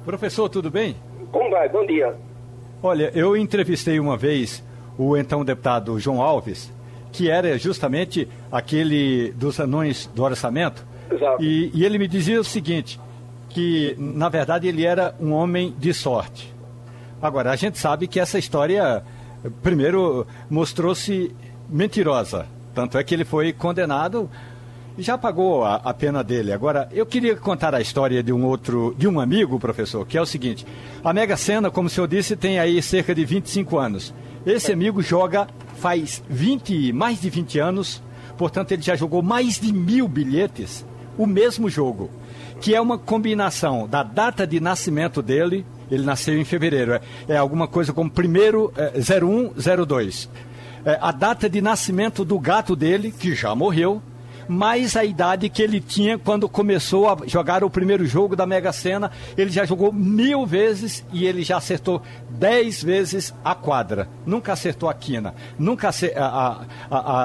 [0.05, 0.96] Professor, tudo bem?
[1.31, 1.68] Como vai?
[1.68, 2.14] Bom dia.
[2.83, 4.62] Olha, eu entrevistei uma vez
[4.96, 6.72] o então deputado João Alves,
[7.12, 10.87] que era justamente aquele dos anões do orçamento.
[11.11, 11.42] Exato.
[11.42, 13.01] E, e ele me dizia o seguinte,
[13.48, 16.55] que na verdade ele era um homem de sorte.
[17.20, 19.03] Agora, a gente sabe que essa história,
[19.62, 21.35] primeiro, mostrou-se
[21.68, 22.46] mentirosa.
[22.74, 24.31] Tanto é que ele foi condenado
[24.98, 26.52] já pagou a, a, pena dele.
[26.52, 30.20] Agora, eu queria contar a história de um outro, de um amigo, professor, que é
[30.20, 30.66] o seguinte:
[31.02, 34.14] a Mega Sena, como o senhor disse, tem aí cerca de 25 anos.
[34.44, 38.02] Esse amigo joga faz 20, mais de 20 anos,
[38.37, 40.84] portanto, ele já jogou mais de mil bilhetes,
[41.16, 42.11] o mesmo jogo,
[42.61, 45.64] que é uma combinação da data de nascimento dele.
[45.90, 50.28] Ele nasceu em fevereiro, é, é alguma coisa como primeiro é, 0102.
[50.84, 54.02] É, a data de nascimento do gato dele, que já morreu,
[54.48, 58.72] mais a idade que ele tinha quando começou a jogar o primeiro jogo da Mega
[58.72, 59.11] Sena.
[59.37, 64.08] Ele já jogou mil vezes e ele já acertou dez vezes a quadra.
[64.24, 65.90] Nunca acertou a quina, nunca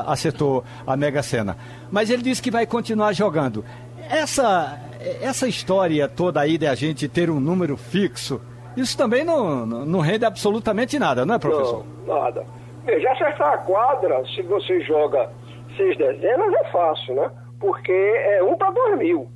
[0.08, 1.58] acertou a Mega Sena.
[1.92, 3.64] Mas ele disse que vai continuar jogando.
[4.10, 4.80] Essa,
[5.22, 8.42] essa história toda aí de a gente ter um número fixo,
[8.76, 11.86] isso também não, não rende absolutamente nada, não é, professor?
[12.06, 12.46] Não, nada.
[12.86, 15.30] Veja, acertar a quadra, se você joga
[15.76, 17.32] seis dezenas é fácil, né?
[17.60, 19.28] Porque é um para dois mil,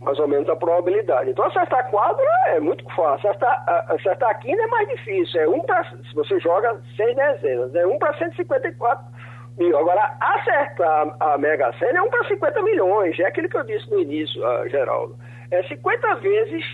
[0.00, 1.30] mais ou menos a probabilidade.
[1.30, 3.28] Então acertar quadra é muito fácil.
[3.30, 5.40] Acertar, acertar quina é mais difícil.
[5.40, 9.04] É um para, se você joga seis dezenas, é um para 154
[9.58, 9.78] mil.
[9.78, 13.18] Agora, acertar a Mega Sena é um para 50 milhões.
[13.18, 15.16] É aquilo que eu disse no início, uh, Geraldo.
[15.50, 16.64] É 50 vezes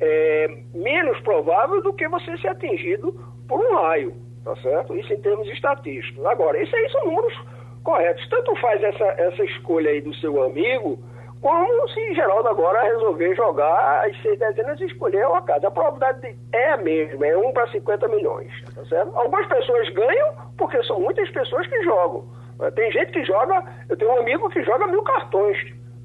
[0.00, 3.12] é, menos provável do que você ser atingido
[3.48, 4.96] por um raio, tá certo?
[4.96, 6.24] Isso em termos estatísticos.
[6.26, 7.34] Agora, isso aí são números
[7.82, 8.26] corretos.
[8.28, 10.98] Tanto faz essa, essa escolha aí do seu amigo,
[11.40, 15.68] como se Geraldo agora resolver jogar as seis dezenas e escolher uma casa.
[15.68, 18.52] A probabilidade é a mesma, é 1 para 50 milhões.
[18.74, 19.16] Tá certo?
[19.16, 22.24] Algumas pessoas ganham porque são muitas pessoas que jogam.
[22.74, 25.56] Tem gente que joga, eu tenho um amigo que joga mil cartões,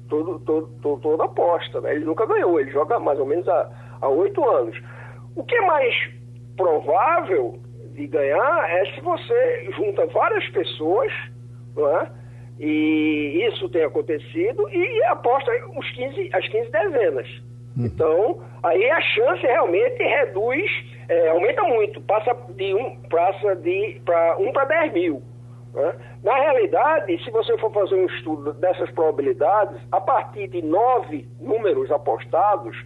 [0.08, 1.80] todo, todo, todo, toda aposta.
[1.80, 1.96] Né?
[1.96, 4.80] Ele nunca ganhou, ele joga mais ou menos há oito anos.
[5.34, 5.94] O que é mais
[6.56, 7.58] provável
[7.92, 11.12] de ganhar é se você junta várias pessoas
[11.76, 12.10] não é?
[12.58, 17.28] E isso tem acontecido e aposta os 15, as 15 dezenas.
[17.76, 17.86] Hum.
[17.86, 20.70] Então, aí a chance realmente reduz,
[21.08, 25.22] é, aumenta muito, passa de um passa de para um para 10 mil.
[25.74, 25.94] Né?
[26.22, 31.90] Na realidade, se você for fazer um estudo dessas probabilidades, a partir de nove números
[31.90, 32.76] apostados,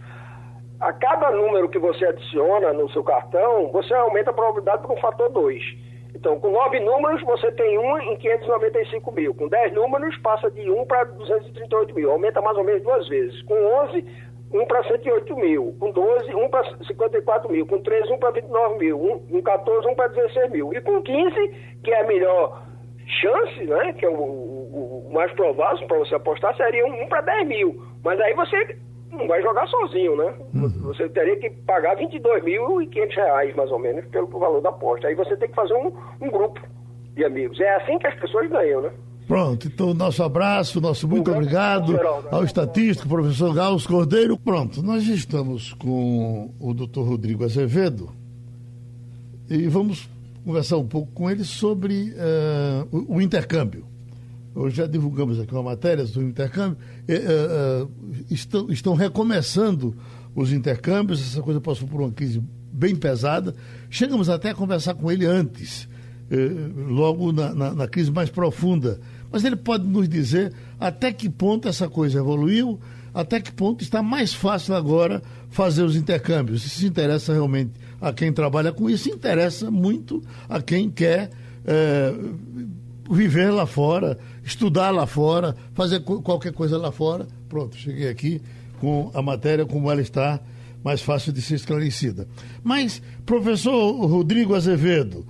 [0.79, 4.99] a cada número que você adiciona no seu cartão, você aumenta a probabilidade por um
[4.99, 5.88] fator 2.
[6.15, 9.33] Então, com nove números, você tem um em 595 mil.
[9.35, 12.11] Com dez números, passa de 1 para 238 mil.
[12.11, 13.41] Aumenta mais ou menos duas vezes.
[13.43, 14.05] Com 11,
[14.51, 15.75] 1 para 108 mil.
[15.79, 17.65] Com 12, 1 para 54 mil.
[17.67, 18.99] Com 13, 1 para 29 mil.
[18.99, 20.73] Um, com 14, 1 para 16 mil.
[20.73, 21.47] E com 15,
[21.83, 22.63] que é a melhor
[23.21, 27.21] chance, né, que é o, o, o mais provável para você apostar, seria 1 para
[27.21, 27.83] 10 mil.
[28.03, 28.77] Mas aí você
[29.11, 30.33] não vai jogar sozinho, né?
[30.53, 30.69] Uhum.
[30.83, 35.07] Você teria que pagar 22.500 reais, mais ou menos, pelo valor da aposta.
[35.07, 35.91] Aí você tem que fazer um,
[36.21, 36.59] um grupo
[37.15, 37.59] de amigos.
[37.59, 38.91] É assim que as pessoas ganham, né?
[39.27, 41.99] Pronto, então nosso abraço, nosso muito obrigado
[42.31, 44.35] ao estatístico, professor Gauss Cordeiro.
[44.35, 48.09] Pronto, nós estamos com o doutor Rodrigo Azevedo
[49.47, 50.09] e vamos
[50.43, 53.85] conversar um pouco com ele sobre uh, o, o intercâmbio.
[54.59, 56.77] Hoje já divulgamos aqui uma matéria do intercâmbio.
[57.07, 57.87] É, é,
[58.29, 59.95] estão, estão recomeçando
[60.35, 63.55] os intercâmbios, essa coisa passou por uma crise bem pesada.
[63.89, 65.87] Chegamos até a conversar com ele antes,
[66.89, 68.99] logo na, na, na crise mais profunda.
[69.31, 72.77] Mas ele pode nos dizer até que ponto essa coisa evoluiu,
[73.13, 76.63] até que ponto está mais fácil agora fazer os intercâmbios.
[76.63, 81.29] Se interessa realmente a quem trabalha com isso, interessa muito a quem quer
[81.65, 82.13] é,
[83.09, 87.27] viver lá fora, estudar lá fora, fazer qualquer coisa lá fora.
[87.47, 88.41] Pronto, cheguei aqui
[88.79, 90.39] com a matéria como ela está,
[90.83, 92.27] mais fácil de ser esclarecida.
[92.63, 95.25] Mas, professor Rodrigo Azevedo,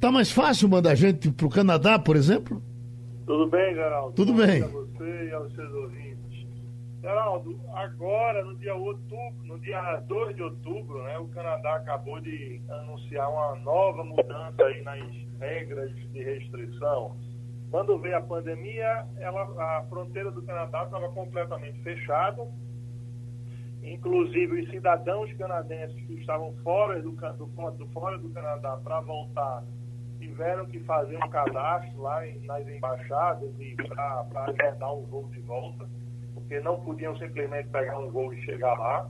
[0.00, 2.60] Tá mais fácil mandar gente para o Canadá, por exemplo?
[3.24, 4.12] Tudo bem, Geraldo?
[4.14, 4.62] Tudo bem.
[4.62, 6.27] A você e aos seus ouvintes.
[7.00, 12.60] Geraldo, agora, no dia, outubro, no dia 2 de outubro, né, o Canadá acabou de
[12.68, 15.00] anunciar uma nova mudança aí nas
[15.38, 17.16] regras de restrição.
[17.70, 22.48] Quando veio a pandemia, ela, a fronteira do Canadá estava completamente fechada.
[23.82, 29.62] Inclusive, os cidadãos canadenses que estavam fora do, do, do fora do Canadá para voltar
[30.18, 33.50] tiveram que fazer um cadastro lá em, nas embaixadas
[34.28, 35.88] para agendar um voo de volta,
[36.48, 39.08] porque não podiam simplesmente pegar um voo e chegar lá.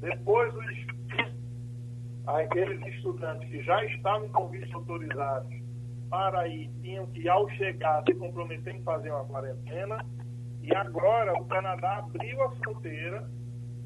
[0.00, 0.86] Depois, os,
[2.28, 5.50] aqueles estudantes que já estavam com visto autorizados
[6.10, 10.04] para ir tinham que, ao chegar, se comprometer em fazer uma quarentena.
[10.62, 13.26] E agora o Canadá abriu a fronteira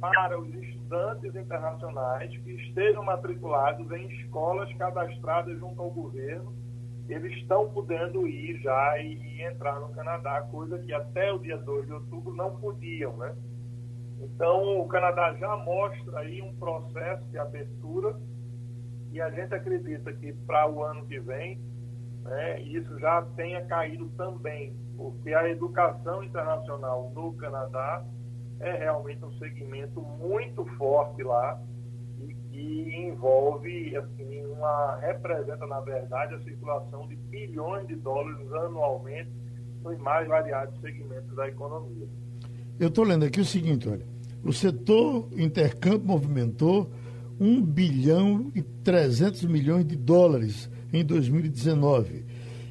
[0.00, 6.52] para os estudantes internacionais que estejam matriculados em escolas cadastradas junto ao governo.
[7.08, 11.58] Eles estão podendo ir já e, e entrar no Canadá, coisa que até o dia
[11.58, 13.34] 2 de outubro não podiam, né?
[14.20, 18.16] Então, o Canadá já mostra aí um processo de abertura
[19.10, 21.60] e a gente acredita que para o ano que vem
[22.22, 28.04] né, isso já tenha caído também, porque a educação internacional no Canadá
[28.60, 31.60] é realmente um segmento muito forte lá
[32.52, 39.30] e envolve, assim, uma, representa, na verdade, a circulação de bilhões de dólares anualmente
[39.82, 42.06] nos mais variados segmentos da economia.
[42.78, 44.06] Eu estou lendo aqui o seguinte, olha,
[44.44, 46.90] o setor intercâmbio movimentou
[47.40, 52.24] 1 bilhão e 300 milhões de dólares em 2019.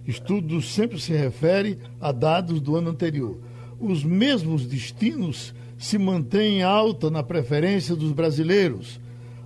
[0.07, 3.37] Estudo sempre se refere a dados do ano anterior.
[3.79, 9.00] Os mesmos destinos se mantêm alta na preferência dos brasileiros.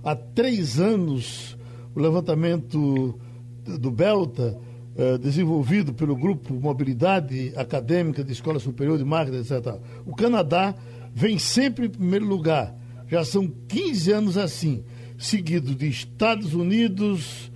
[0.06, 1.58] Há três anos,
[1.92, 3.18] o levantamento
[3.64, 4.56] do Belta,
[4.96, 10.76] eh, desenvolvido pelo Grupo Mobilidade Acadêmica de Escola Superior de Marketing, etc., o Canadá
[11.12, 12.72] vem sempre em primeiro lugar.
[13.08, 14.84] Já são 15 anos assim,
[15.18, 17.50] seguido de Estados Unidos,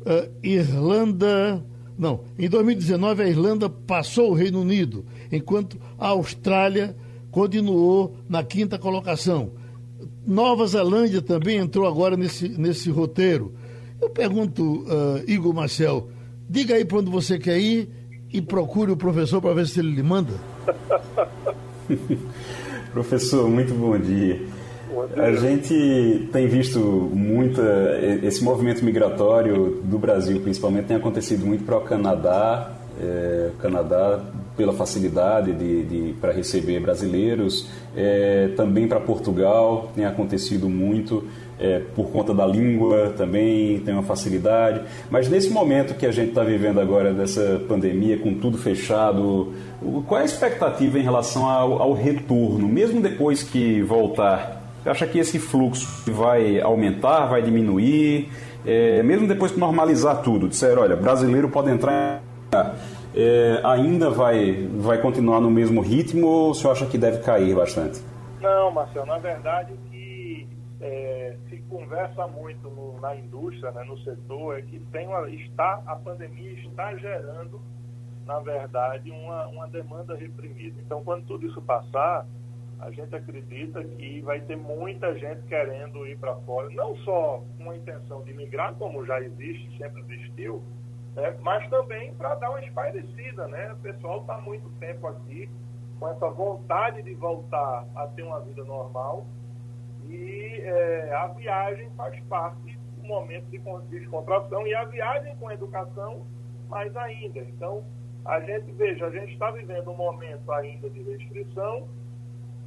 [0.00, 1.64] uh, Irlanda.
[1.96, 6.96] Não, em 2019 a Irlanda passou o Reino Unido, enquanto a Austrália
[7.30, 9.61] continuou na quinta colocação.
[10.26, 13.52] Nova Zelândia também entrou agora nesse, nesse roteiro.
[14.00, 16.08] Eu pergunto, uh, Igor Marcel,
[16.48, 17.88] diga aí para onde você quer ir
[18.32, 20.32] e procure o professor para ver se ele lhe manda.
[22.92, 24.40] professor, muito bom dia.
[25.16, 27.98] A gente tem visto muita.
[28.22, 32.81] Esse movimento migratório do Brasil, principalmente, tem acontecido muito para o Canadá.
[33.00, 34.20] É, Canadá,
[34.56, 41.24] pela facilidade de, de para receber brasileiros, é, também para Portugal, tem acontecido muito.
[41.58, 44.80] É, por conta da língua também tem uma facilidade.
[45.08, 49.52] Mas nesse momento que a gente está vivendo agora dessa pandemia, com tudo fechado,
[50.08, 55.18] qual é a expectativa em relação ao, ao retorno, mesmo depois que voltar acha que
[55.18, 58.28] esse fluxo vai aumentar, vai diminuir?
[58.64, 62.22] É, mesmo depois que normalizar tudo, disser, olha, brasileiro pode entrar,
[63.14, 67.54] é, ainda vai, vai continuar no mesmo ritmo ou o senhor acha que deve cair
[67.54, 67.98] bastante?
[68.42, 70.46] Não, Marcelo, na verdade que
[70.78, 75.82] é, se conversa muito no, na indústria, né, no setor, é que tem uma, está,
[75.86, 77.58] a pandemia está gerando,
[78.26, 80.78] na verdade, uma, uma demanda reprimida.
[80.84, 82.26] Então, quando tudo isso passar,
[82.80, 87.70] a gente acredita que vai ter muita gente querendo ir para fora, não só com
[87.70, 90.62] a intenção de migrar, como já existe, sempre existiu,
[91.14, 91.36] né?
[91.40, 93.46] mas também para dar uma espairecida.
[93.48, 93.72] Né?
[93.72, 95.48] O pessoal está muito tempo aqui
[95.98, 99.26] com essa vontade de voltar a ter uma vida normal
[100.08, 106.26] e é, a viagem faz parte do momento de descontração e a viagem com educação
[106.68, 107.40] mais ainda.
[107.40, 107.84] Então,
[108.24, 111.88] a gente, veja, a gente está vivendo um momento ainda de restrição,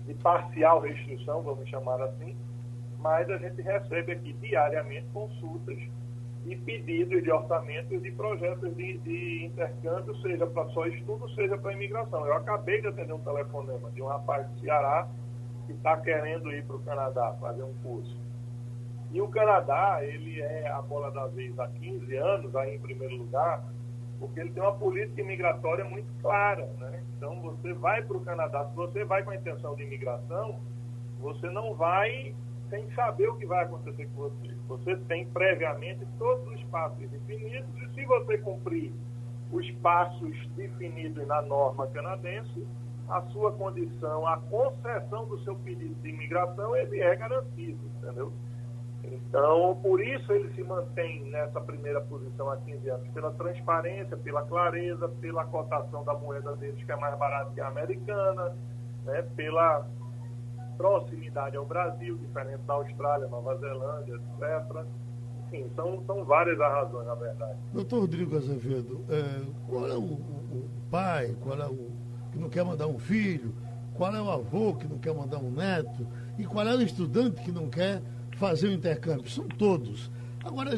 [0.05, 2.37] de parcial restrição, vamos chamar assim,
[2.99, 5.77] mas a gente recebe aqui diariamente consultas
[6.45, 11.73] e pedidos de orçamentos de projetos de, de intercâmbio, seja para só estudo, seja para
[11.73, 12.25] imigração.
[12.25, 15.07] Eu acabei de atender um telefonema de um rapaz do Ceará
[15.65, 18.15] que está querendo ir para o Canadá fazer um curso.
[19.11, 23.15] E o Canadá, ele é a bola da vez há 15 anos, aí em primeiro
[23.15, 23.63] lugar,
[24.19, 26.69] porque ele tem uma política imigratória muito clara.
[26.79, 27.03] Né?
[27.17, 30.59] Então, você vai para o Canadá, se você vai com a intenção de imigração,
[31.19, 32.35] você não vai
[32.69, 34.55] sem saber o que vai acontecer com você.
[34.67, 38.93] Você tem previamente todos os passos definidos e se você cumprir
[39.51, 42.65] os passos definidos na norma canadense,
[43.07, 48.33] a sua condição, a concessão do seu pedido de imigração, ele é garantido, entendeu?
[49.03, 54.41] Então, por isso ele se mantém nessa primeira posição há 15 anos, pela transparência, pela
[54.43, 58.55] clareza, pela cotação da moeda deles, que é mais barata que a americana,
[59.03, 59.87] né, pela
[60.77, 64.85] proximidade ao Brasil, diferente da Austrália, Nova Zelândia, etc.
[65.47, 67.57] Enfim, são, são várias as razões, na verdade.
[67.73, 71.89] Doutor Rodrigo Azevedo, é, qual é o, o, pai, qual é o
[72.31, 73.53] que não quer mandar um filho,
[73.93, 76.05] qual é o avô que não quer mandar um neto,
[76.37, 78.01] e qual é o estudante que não quer
[78.37, 79.29] fazer o intercâmbio?
[79.29, 80.11] São todos.
[80.43, 80.71] Agora,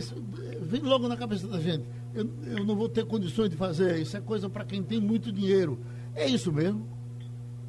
[0.61, 4.15] vem logo na cabeça da gente, eu, eu não vou ter condições de fazer, isso
[4.15, 5.79] é coisa para quem tem muito dinheiro.
[6.15, 6.87] É isso mesmo?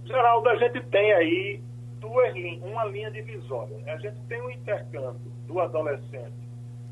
[0.04, 1.60] Geraldo, a gente tem aí
[2.00, 3.76] duas uma linha divisória.
[3.86, 6.48] A gente tem um intercâmbio do adolescente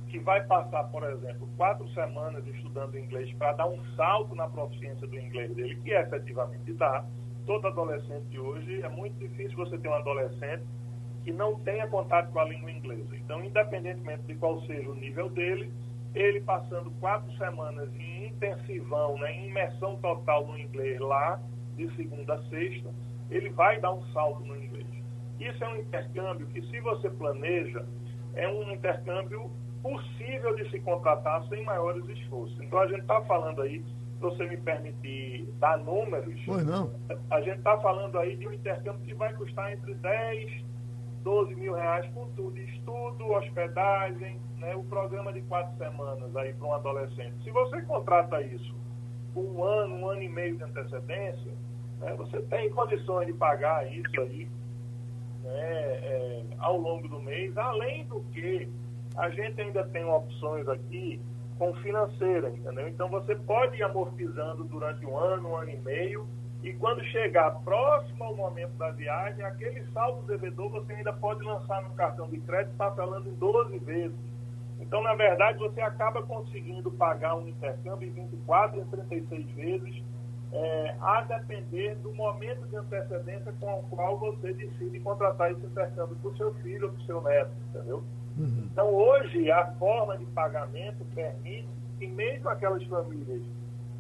[0.09, 5.07] que vai passar, por exemplo, quatro semanas estudando inglês para dar um salto na proficiência
[5.07, 7.05] do inglês dele, que efetivamente dá.
[7.45, 10.65] Todo adolescente hoje, é muito difícil você ter um adolescente
[11.25, 13.17] que não tenha contato com a língua inglesa.
[13.17, 15.73] Então, independentemente de qual seja o nível dele,
[16.15, 21.41] ele passando quatro semanas em intensivão, né, em imersão total no inglês lá,
[21.77, 22.91] de segunda a sexta,
[23.31, 24.87] ele vai dar um salto no inglês.
[25.41, 27.85] Isso é um intercâmbio que, se você planeja,
[28.35, 29.51] é um intercâmbio
[29.83, 32.59] possível de se contratar sem maiores esforços.
[32.61, 36.91] Então, a gente está falando aí, se você me permitir dar números, pois não.
[37.31, 40.67] a gente está falando aí de um intercâmbio que vai custar entre 10
[41.27, 46.69] 12 mil reais com tudo, estudo, hospedagem, né, o programa de quatro semanas aí para
[46.69, 47.35] um adolescente.
[47.43, 48.73] Se você contrata isso
[49.35, 51.53] com um ano, um ano e meio de antecedência,
[51.99, 54.49] né, você tem condições de pagar isso aí
[55.47, 55.73] né,
[56.03, 58.69] é, ao longo do mês, além do que
[59.17, 61.21] a gente ainda tem opções aqui
[61.59, 62.89] com financeira, entendeu?
[62.89, 66.29] Então você pode ir amortizando durante um ano, um ano e meio,
[66.63, 71.83] e quando chegar próximo ao momento da viagem, aquele saldo devedor você ainda pode lançar
[71.83, 74.19] no cartão de crédito parcelando em 12 vezes.
[74.81, 80.03] Então, na verdade, você acaba conseguindo pagar um intercâmbio em 24 e 36 vezes,
[80.57, 86.17] é, a depender do momento de antecedência com o qual você decide contratar esse intercâmbio
[86.17, 88.03] para o seu filho ou para o seu neto, entendeu?
[88.39, 88.69] Uhum.
[88.73, 93.43] Então, hoje, a forma de pagamento permite que mesmo aquelas famílias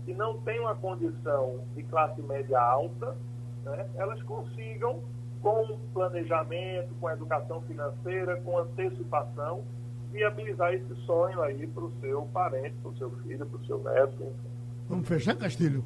[0.06, 3.14] que não têm uma condição de classe média alta,
[3.64, 5.02] né, elas consigam,
[5.42, 9.62] com planejamento, com educação financeira, com antecipação,
[10.10, 13.78] viabilizar esse sonho aí para o seu parente, para o seu filho, para o seu
[13.82, 14.14] neto.
[14.22, 14.50] Enfim.
[14.88, 15.84] Vamos fechar, Castilho?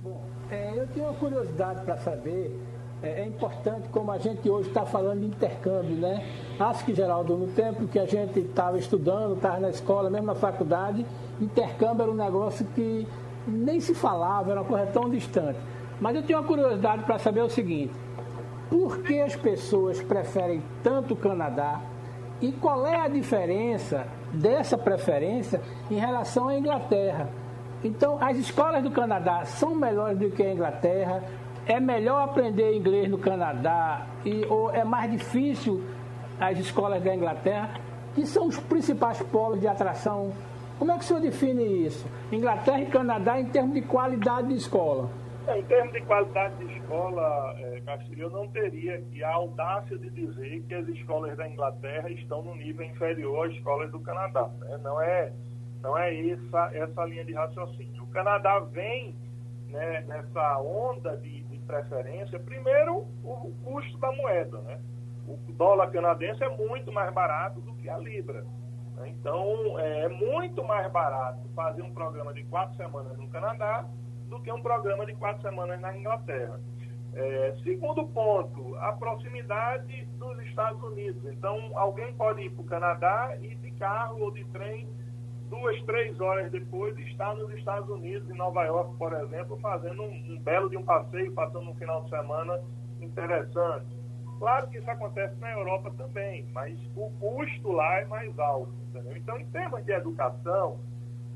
[0.00, 2.56] Bom, é, eu tenho uma curiosidade para saber
[3.02, 6.24] é, é, importante como a gente hoje está falando de intercâmbio, né?
[6.58, 10.36] Acho que, Geraldo, no tempo que a gente estava estudando, estava na escola, mesmo na
[10.36, 11.04] faculdade,
[11.40, 13.08] intercâmbio era um negócio que
[13.44, 15.58] nem se falava, era uma coisa tão distante.
[16.00, 17.92] Mas eu tenho uma curiosidade para saber o seguinte:
[18.70, 21.80] por que as pessoas preferem tanto o Canadá
[22.40, 27.28] e qual é a diferença dessa preferência em relação à Inglaterra?
[27.82, 31.22] Então, as escolas do Canadá são melhores do que a Inglaterra?
[31.68, 35.84] é melhor aprender inglês no Canadá e, ou é mais difícil
[36.40, 37.74] as escolas da Inglaterra,
[38.14, 40.32] que são os principais polos de atração.
[40.78, 42.08] Como é que o senhor define isso?
[42.32, 45.10] Inglaterra e Canadá em termos de qualidade de escola?
[45.46, 50.08] É, em termos de qualidade de escola, é, Castilho, eu não teria a audácia de
[50.08, 54.48] dizer que as escolas da Inglaterra estão no nível inferior às escolas do Canadá.
[54.60, 54.78] Né?
[54.82, 55.32] Não é,
[55.82, 58.02] não é essa, essa linha de raciocínio.
[58.02, 59.14] O Canadá vem
[59.68, 64.58] né, nessa onda de, preferência, primeiro, o custo da moeda.
[64.62, 64.80] Né?
[65.28, 68.44] O dólar canadense é muito mais barato do que a libra.
[68.96, 69.10] Né?
[69.10, 73.86] Então, é, é muito mais barato fazer um programa de quatro semanas no Canadá
[74.28, 76.58] do que um programa de quatro semanas na Inglaterra.
[77.14, 81.22] É, segundo ponto, a proximidade dos Estados Unidos.
[81.32, 84.88] Então, alguém pode ir para o Canadá e de carro ou de trem
[85.48, 90.32] duas, três horas depois está nos Estados Unidos, em Nova York, por exemplo, fazendo um,
[90.32, 92.60] um belo de um passeio, passando um final de semana
[93.00, 93.86] interessante.
[94.38, 99.16] Claro que isso acontece na Europa também, mas o custo lá é mais alto, entendeu?
[99.16, 100.78] Então, em termos de educação,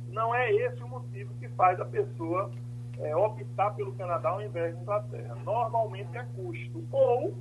[0.08, 2.50] não é esse o motivo que faz a pessoa
[2.98, 5.34] é, optar pelo Canadá ao invés da Inglaterra.
[5.44, 6.84] Normalmente é custo.
[6.92, 7.34] Ou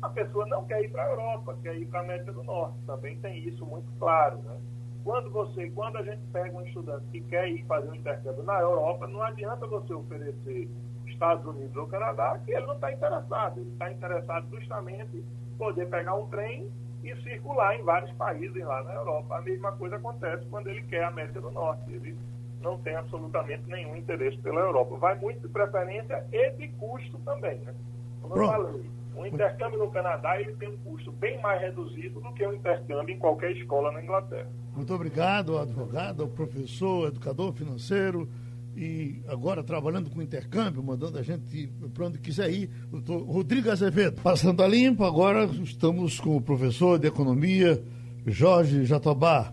[0.00, 2.78] a pessoa não quer ir para a Europa, quer ir para a América do Norte.
[2.86, 4.56] Também tem isso muito claro, né?
[5.04, 8.60] Quando você, quando a gente pega um estudante que quer ir fazer um intercâmbio na
[8.60, 10.68] Europa, não adianta você oferecer
[11.06, 13.60] Estados Unidos ou Canadá, que ele não está interessado.
[13.60, 16.70] Ele está interessado justamente em poder pegar um trem
[17.02, 19.36] e circular em vários países lá na Europa.
[19.36, 21.90] A mesma coisa acontece quando ele quer a América do Norte.
[21.90, 22.16] Ele
[22.60, 24.96] não tem absolutamente nenhum interesse pela Europa.
[24.96, 27.74] Vai muito de preferência e de custo também, né?
[28.20, 32.32] Como eu falei, O intercâmbio no Canadá ele tem um custo bem mais reduzido do
[32.34, 34.48] que o intercâmbio em qualquer escola na Inglaterra.
[34.76, 38.28] Muito obrigado, advogado, professor, educador financeiro
[38.76, 42.70] e agora trabalhando com intercâmbio, mandando a gente para onde quiser ir.
[42.88, 47.82] Doutor Rodrigo Azevedo, passando a limpo, agora estamos com o professor de economia,
[48.24, 49.52] Jorge Jatobá.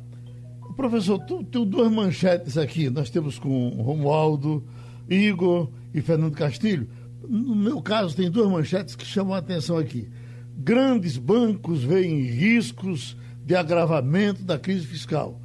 [0.75, 2.87] Professor, tu tem duas manchetes aqui.
[2.87, 4.63] Nós temos com Romualdo,
[5.09, 6.87] Igor e Fernando Castilho.
[7.27, 10.09] No meu caso, tem duas manchetes que chamam a atenção aqui.
[10.57, 15.39] Grandes bancos veem riscos de agravamento da crise fiscal.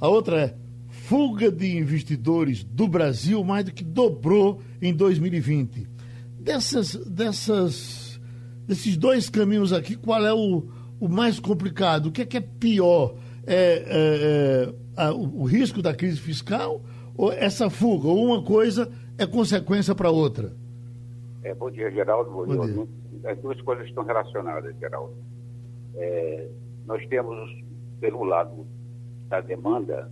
[0.00, 0.54] A outra é
[0.88, 5.86] fuga de investidores do Brasil mais do que dobrou em 2020.
[6.40, 8.20] Dessas, dessas,
[8.66, 10.66] desses dois caminhos aqui, qual é o,
[10.98, 12.06] o mais complicado?
[12.06, 13.16] O que é que é pior?
[13.46, 16.82] É, é, é a, o, o risco da crise fiscal
[17.16, 18.08] ou essa fuga?
[18.08, 20.54] Ou uma coisa é consequência para outra?
[21.46, 22.28] É, bom dia, Geraldo.
[22.28, 23.30] Bom, bom dia.
[23.30, 25.16] As duas coisas estão relacionadas, Geraldo.
[25.94, 26.50] É,
[26.84, 27.48] nós temos,
[28.00, 28.66] pelo lado
[29.28, 30.10] da demanda,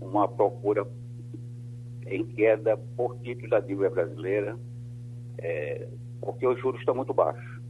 [0.00, 0.86] uma procura
[2.06, 4.56] em queda por título da dívida brasileira,
[5.38, 5.88] é,
[6.20, 7.60] porque os juros estão muito baixos.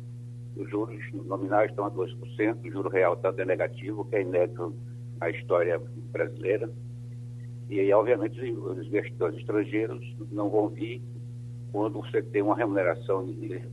[0.55, 4.76] Os juros nominais estão a 2%, o juro real está negativo, que é inédito
[5.18, 5.80] na história
[6.12, 6.70] brasileira.
[7.70, 11.01] E, obviamente, os investidores estrangeiros não vão vir
[11.73, 13.27] quando você tem uma remuneração,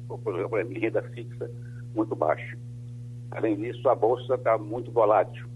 [0.08, 1.52] por exemplo, de renda fixa
[1.94, 2.58] muito baixa.
[3.32, 5.48] Além disso, a Bolsa está muito volátil,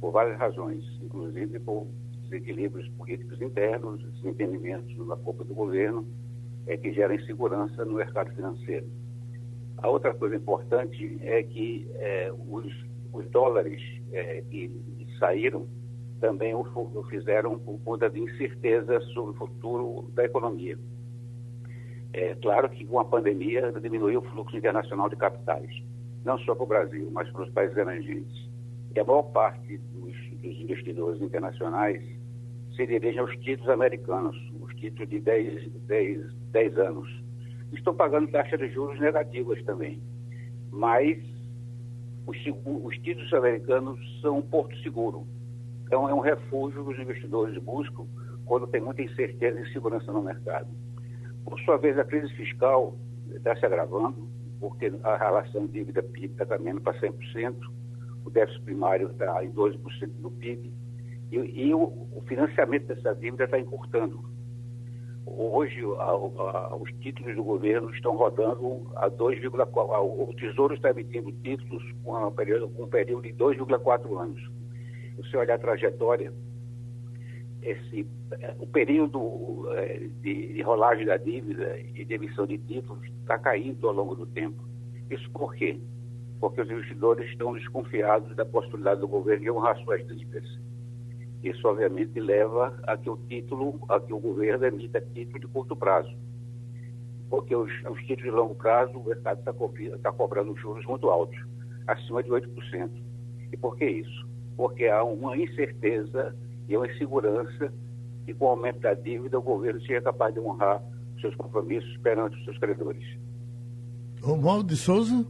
[0.00, 1.86] por várias razões, inclusive por
[2.24, 6.06] desequilíbrios políticos internos, desentendimentos na culpa do governo,
[6.66, 8.86] é, que geram insegurança no mercado financeiro.
[9.78, 12.66] A outra coisa importante é que é, os,
[13.12, 13.80] os, dólares
[14.12, 14.70] é, que
[15.18, 15.66] saíram
[16.20, 20.78] também o, o fizeram por conta de incerteza sobre o futuro da economia.
[22.12, 25.70] É claro que com a pandemia diminuiu o fluxo internacional de capitais,
[26.24, 28.50] não só para o Brasil, mas para os países emergentes.
[28.94, 32.02] E a maior parte dos, dos investidores internacionais
[32.76, 37.22] se dirigem aos títulos americanos, os títulos de 10, 10, 10 anos.
[37.72, 40.02] Estão pagando taxas de juros negativas também.
[40.70, 41.18] Mas
[42.26, 45.26] os, os títulos americanos são um porto seguro.
[45.86, 48.06] Então, é um refúgio que os investidores buscam
[48.44, 50.68] quando tem muita incerteza e insegurança no mercado.
[51.44, 52.96] Por sua vez, a crise fiscal
[53.34, 54.28] está se agravando,
[54.60, 57.54] porque a relação dívida-PIB está caminhando para 100%,
[58.24, 60.72] o déficit primário está em 12% do PIB,
[61.32, 64.22] e, e o, o, financiamento dessa dívida está encurtando.
[65.24, 70.28] Hoje, a, a, os títulos do governo estão rodando a 2,4.
[70.28, 74.42] O Tesouro está emitindo títulos com, com um período de 2,4 anos.
[75.16, 76.32] Se você olhar a trajetória,
[77.62, 78.06] esse,
[78.58, 83.86] o período é, de, de, rolagem da dívida e de emissão de títulos está caindo
[83.88, 84.62] ao longo do tempo.
[85.10, 85.78] Isso por quê?
[86.40, 90.44] Porque os investidores estão desconfiados da possibilidade do governo de honrar suas dívidas.
[91.42, 95.76] Isso, obviamente, leva a que o título, a que o governo emita título de curto
[95.76, 96.14] prazo.
[97.30, 101.08] Porque os, os títulos de longo prazo, o mercado está co tá cobrando juros muito
[101.08, 101.38] altos,
[101.86, 102.90] acima de 8%.
[103.52, 104.28] E por que isso?
[104.56, 106.34] Porque há uma incerteza
[106.72, 107.72] e uma insegurança
[108.24, 110.82] que, com o aumento da dívida, o governo seja capaz de honrar
[111.14, 113.04] os seus compromissos perante os seus credores.
[114.22, 115.26] Romualdo de Souza.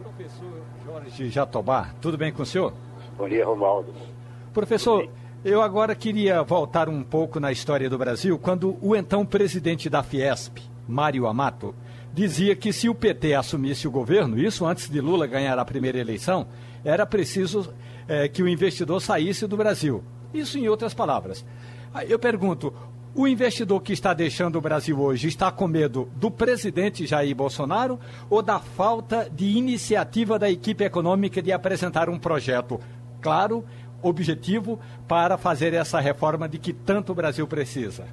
[0.00, 2.72] Professor Jorge Jatobá, tudo bem com o senhor?
[3.16, 3.92] Bom dia, Romualdo.
[4.52, 5.08] Professor,
[5.44, 10.02] eu agora queria voltar um pouco na história do Brasil, quando o então presidente da
[10.02, 11.74] Fiesp, Mário Amato,
[12.12, 15.98] dizia que se o PT assumisse o governo, isso antes de Lula ganhar a primeira
[15.98, 16.46] eleição,
[16.84, 17.72] era preciso
[18.06, 20.02] é, que o investidor saísse do Brasil.
[20.32, 21.44] Isso em outras palavras.
[22.08, 22.72] Eu pergunto,
[23.14, 27.98] o investidor que está deixando o Brasil hoje está com medo do presidente Jair Bolsonaro
[28.28, 32.78] ou da falta de iniciativa da equipe econômica de apresentar um projeto
[33.20, 33.64] claro,
[34.02, 38.06] objetivo para fazer essa reforma de que tanto o Brasil precisa?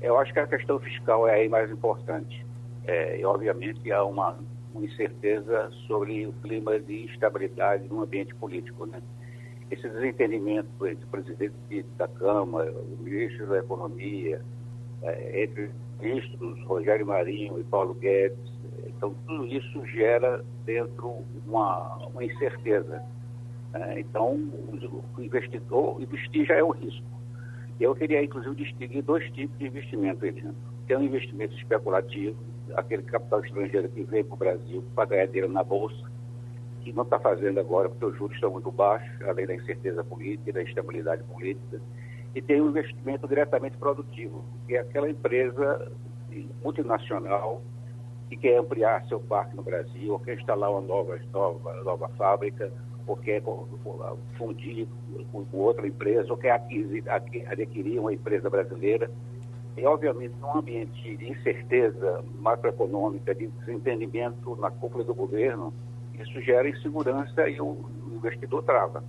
[0.00, 2.46] Eu acho que a questão fiscal é aí mais importante.
[2.86, 4.38] É, e, obviamente, há uma,
[4.72, 8.86] uma incerteza sobre o clima de instabilidade no ambiente político.
[8.86, 9.00] Né?
[9.70, 14.42] Esse desentendimento entre o presidente da Câmara, o ministro da Economia,
[15.02, 18.38] é, entre os ministros Rogério Marinho e Paulo Guedes,
[18.86, 23.02] então tudo isso gera dentro uma, uma incerteza.
[23.72, 24.34] É, então,
[25.16, 27.06] o investidor, investir já é um risco.
[27.78, 30.26] Eu queria, inclusive, distinguir dois tipos de investimento.
[30.86, 32.36] Tem um investimento especulativo,
[32.74, 36.09] aquele capital estrangeiro que vem para o Brasil para ganhar dinheiro na Bolsa,
[36.80, 40.52] que não está fazendo agora porque os juros estão muito baixos, além da incerteza política,
[40.52, 41.80] da instabilidade política.
[42.34, 45.90] E tem um investimento diretamente produtivo, que é aquela empresa
[46.62, 47.62] multinacional
[48.28, 52.72] que quer ampliar seu parque no Brasil, ou quer instalar uma nova, nova, nova fábrica,
[53.06, 53.42] ou quer
[54.38, 54.86] fundir
[55.32, 59.10] com outra empresa, ou quer adquirir, adquirir uma empresa brasileira.
[59.76, 65.72] E, obviamente, num ambiente de incerteza macroeconômica, de desentendimento na cúpula do governo,
[66.22, 69.02] isso gera insegurança e o investidor trava.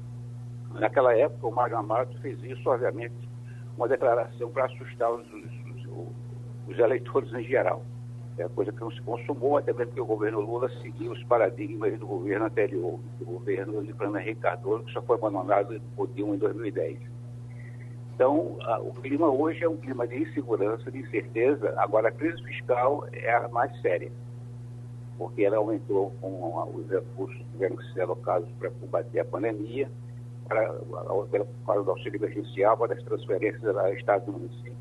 [0.74, 3.30] Naquela época, o Mário Amato fez isso, obviamente,
[3.78, 5.88] uma declaração para assustar os, os,
[6.68, 7.84] os eleitores em geral.
[8.38, 12.00] É coisa que não se consumou, até mesmo que o governo Lula seguiu os paradigmas
[12.00, 16.36] do governo anterior, do governo de Fernando Henrique Cardoso, que só foi abandonado por Dilma
[16.36, 17.00] em 2010.
[18.16, 21.74] Então, a, o clima hoje é um clima de insegurança, de incerteza.
[21.78, 24.12] Agora, a crise fiscal é a mais séria,
[25.22, 29.88] porque ela aumentou com os recursos que tiveram que ser alocados para combater a pandemia,
[30.48, 30.74] para,
[31.30, 34.34] pelo causa do auxílio emergencial, para as transferências a estados
[34.66, 34.72] e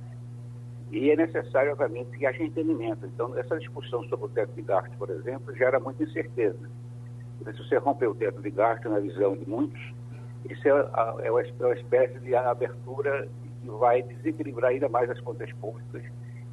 [0.93, 3.05] e é necessário, obviamente, que haja entendimento.
[3.07, 6.59] Então, essa discussão sobre o teto de gasto, por exemplo, gera muita incerteza.
[7.45, 9.81] Se você romper o teto de gasto, na visão de muitos,
[10.49, 13.29] isso é, é, é uma espécie de abertura
[13.63, 16.03] que vai desequilibrar ainda mais as contas públicas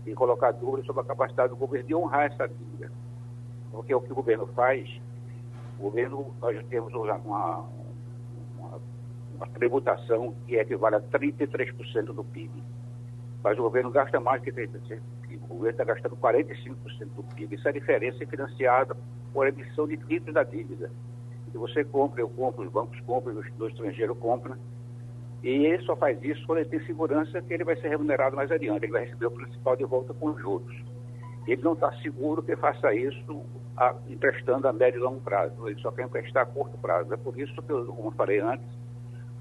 [0.06, 2.92] e colocar dúvidas sobre a capacidade do governo de honrar essa dívida.
[3.72, 4.90] Porque o que o governo faz,
[5.80, 7.70] o governo, nós temos uma, uma,
[9.36, 12.64] uma tributação que equivale a 33% do PIB
[13.48, 15.00] mas o governo gasta mais que 30%.
[15.44, 16.76] O governo está gastando 45%
[17.16, 17.56] do PIB.
[17.56, 18.96] Essa diferença é financiada
[19.34, 20.92] por emissão de títulos da dívida.
[21.50, 24.58] Se você compra, eu compro, os bancos compram, o estrangeiro compra.
[25.42, 28.52] E ele só faz isso quando ele tem segurança que ele vai ser remunerado mais
[28.52, 28.84] adiante.
[28.84, 30.76] Ele vai receber o principal de volta com juros.
[31.48, 33.44] Ele não está seguro que faça isso
[33.78, 35.68] a, emprestando a médio e longo prazo.
[35.68, 37.14] Ele só quer emprestar a curto prazo.
[37.14, 38.68] É por isso que, eu, como eu falei antes,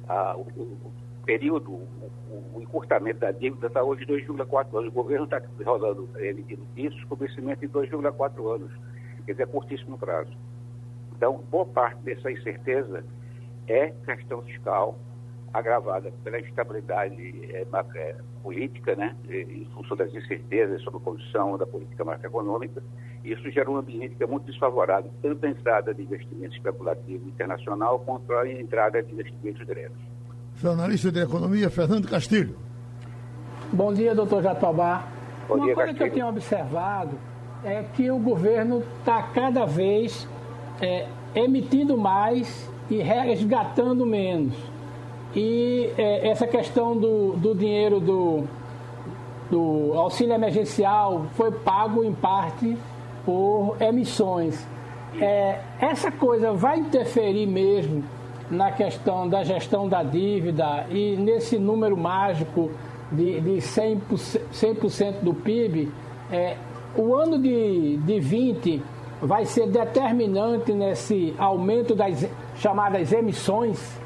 [0.09, 0.93] a, o, o
[1.25, 2.13] período, o,
[2.55, 4.89] o, encurtamento da dívida está hoje 2,4 anos.
[4.89, 8.73] O governo está rodando, emitindo isso vencimento em 2,4 anos.
[9.25, 10.33] Quer dizer, é curtíssimo prazo.
[11.17, 13.05] Então, boa parte dessa incerteza
[13.67, 14.97] é questão fiscal,
[15.59, 17.17] agravada pela instabilidade
[17.53, 22.83] é, política, né, em função das incertezas sobre a condição da política macroeconômica.
[23.25, 27.99] Isso gera um ambiente que é muito desfavorável, tanto a entrada de investimento especulativo internacional
[28.01, 30.17] quanto a entrada de investimentos diretos
[30.61, 32.57] jornalista de economia, Fernando Castilho.
[33.73, 35.05] Bom dia, doutor Jatobá.
[35.49, 35.97] Bom Uma dia, coisa Castilho.
[35.97, 37.19] que eu tenho observado
[37.65, 40.27] é que o governo está cada vez
[40.81, 44.55] é, emitindo mais e resgatando menos.
[45.37, 48.45] E é, essa questão do, do dinheiro do,
[49.51, 52.75] do auxílio emergencial foi pago em parte
[53.23, 54.67] por emissões.
[55.21, 58.03] É, essa coisa vai interferir mesmo
[58.51, 62.71] na questão da gestão da dívida e nesse número mágico
[63.13, 65.93] de, de 100%, 100 do PIB,
[66.33, 66.57] é,
[66.97, 68.83] o ano de, de 20
[69.21, 74.06] vai ser determinante nesse aumento das chamadas emissões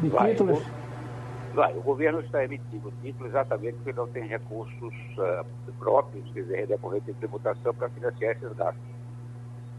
[0.00, 0.58] de vai, títulos?
[0.58, 6.42] O, vai, o governo está emitindo títulos exatamente porque não tem recursos uh, próprios, quer
[6.42, 8.96] dizer, decorrente de tributação para financiar esses gastos.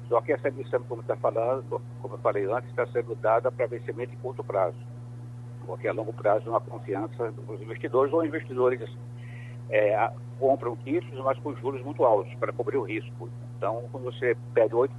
[0.08, 3.68] Só que essa emissão, como está falando, como eu falei antes, está sendo dada para
[3.68, 4.78] vencimento de curto prazo,
[5.66, 8.90] porque a longo prazo não há confiança dos investidores ou investidores
[9.70, 10.10] é,
[10.40, 13.30] compram títulos, mas com juros muito altos para cobrir o risco.
[13.58, 14.90] Então, quando você pede 8%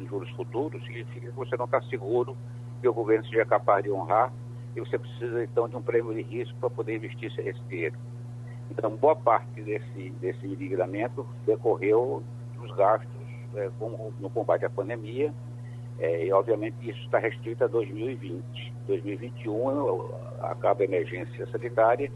[0.00, 2.36] em juros futuros, significa que você não está seguro
[2.80, 4.32] que o governo seja capaz de honrar
[4.74, 7.96] e você precisa, então, de um prêmio de risco para poder investir esse dinheiro.
[8.70, 12.22] Então, boa parte desse, desse endividamento decorreu
[12.56, 13.10] dos gastos
[13.54, 13.68] é,
[14.20, 15.34] no combate à pandemia,
[15.98, 18.72] é, e obviamente isso está restrito a 2020.
[18.86, 20.08] 2021
[20.40, 22.10] acaba a emergência sanitária,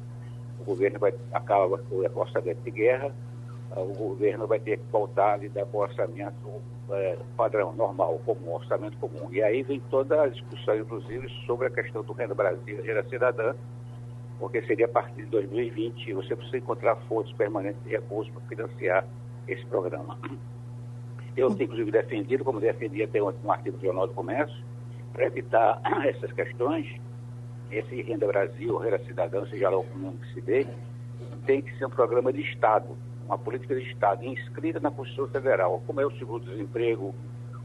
[0.61, 3.13] o governo vai acaba o orçamento de guerra,
[3.77, 8.55] o governo vai ter que voltar a lidar com o orçamento é, padrão, normal, comum,
[8.55, 9.29] orçamento comum.
[9.33, 13.05] E aí vem toda a discussão, inclusive, sobre a questão do Renda Brasil e Renda
[13.09, 13.55] Cidadã,
[14.39, 19.07] porque seria a partir de 2020 você precisa encontrar fontes permanentes de recursos para financiar
[19.49, 20.19] esse programa.
[21.37, 24.57] Eu, inclusive, defendido, como defendi até um artigo do Jornal do Comércio,
[25.13, 26.87] para evitar essas questões,
[27.71, 30.67] esse Renda Brasil, Renda Cidadã, seja lá o nome que se dê,
[31.47, 32.97] tem que ser um programa de Estado,
[33.27, 37.15] uma política de Estado inscrita na Constituição Federal, como é o seguro-desemprego,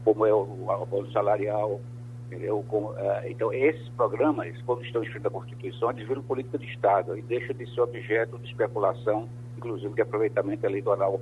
[0.04, 1.80] como é o abono salarial,
[2.26, 2.64] entendeu?
[2.70, 2.94] Uh,
[3.26, 7.54] então, esses programas, quando estão inscritos na Constituição, eles viram política de Estado e deixam
[7.54, 11.20] de ser objeto de especulação, inclusive de aproveitamento eleitoral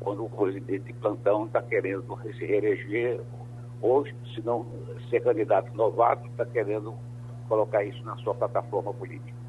[0.00, 3.20] quando o presidente de plantão está querendo se reeleger,
[3.82, 4.66] ou, se não
[5.10, 6.94] ser candidato novato, está querendo
[7.48, 9.39] colocar isso na sua plataforma política.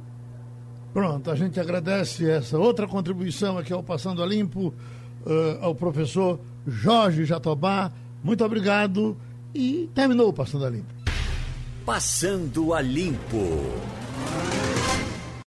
[0.94, 4.74] Pronto, a gente agradece essa outra contribuição aqui ao Passando a Limpo,
[5.26, 7.92] uh, ao professor Jorge Jatobá.
[8.22, 9.18] Muito obrigado
[9.54, 10.94] e terminou o Passando a Limpo.
[11.86, 13.48] Passando a Limpo.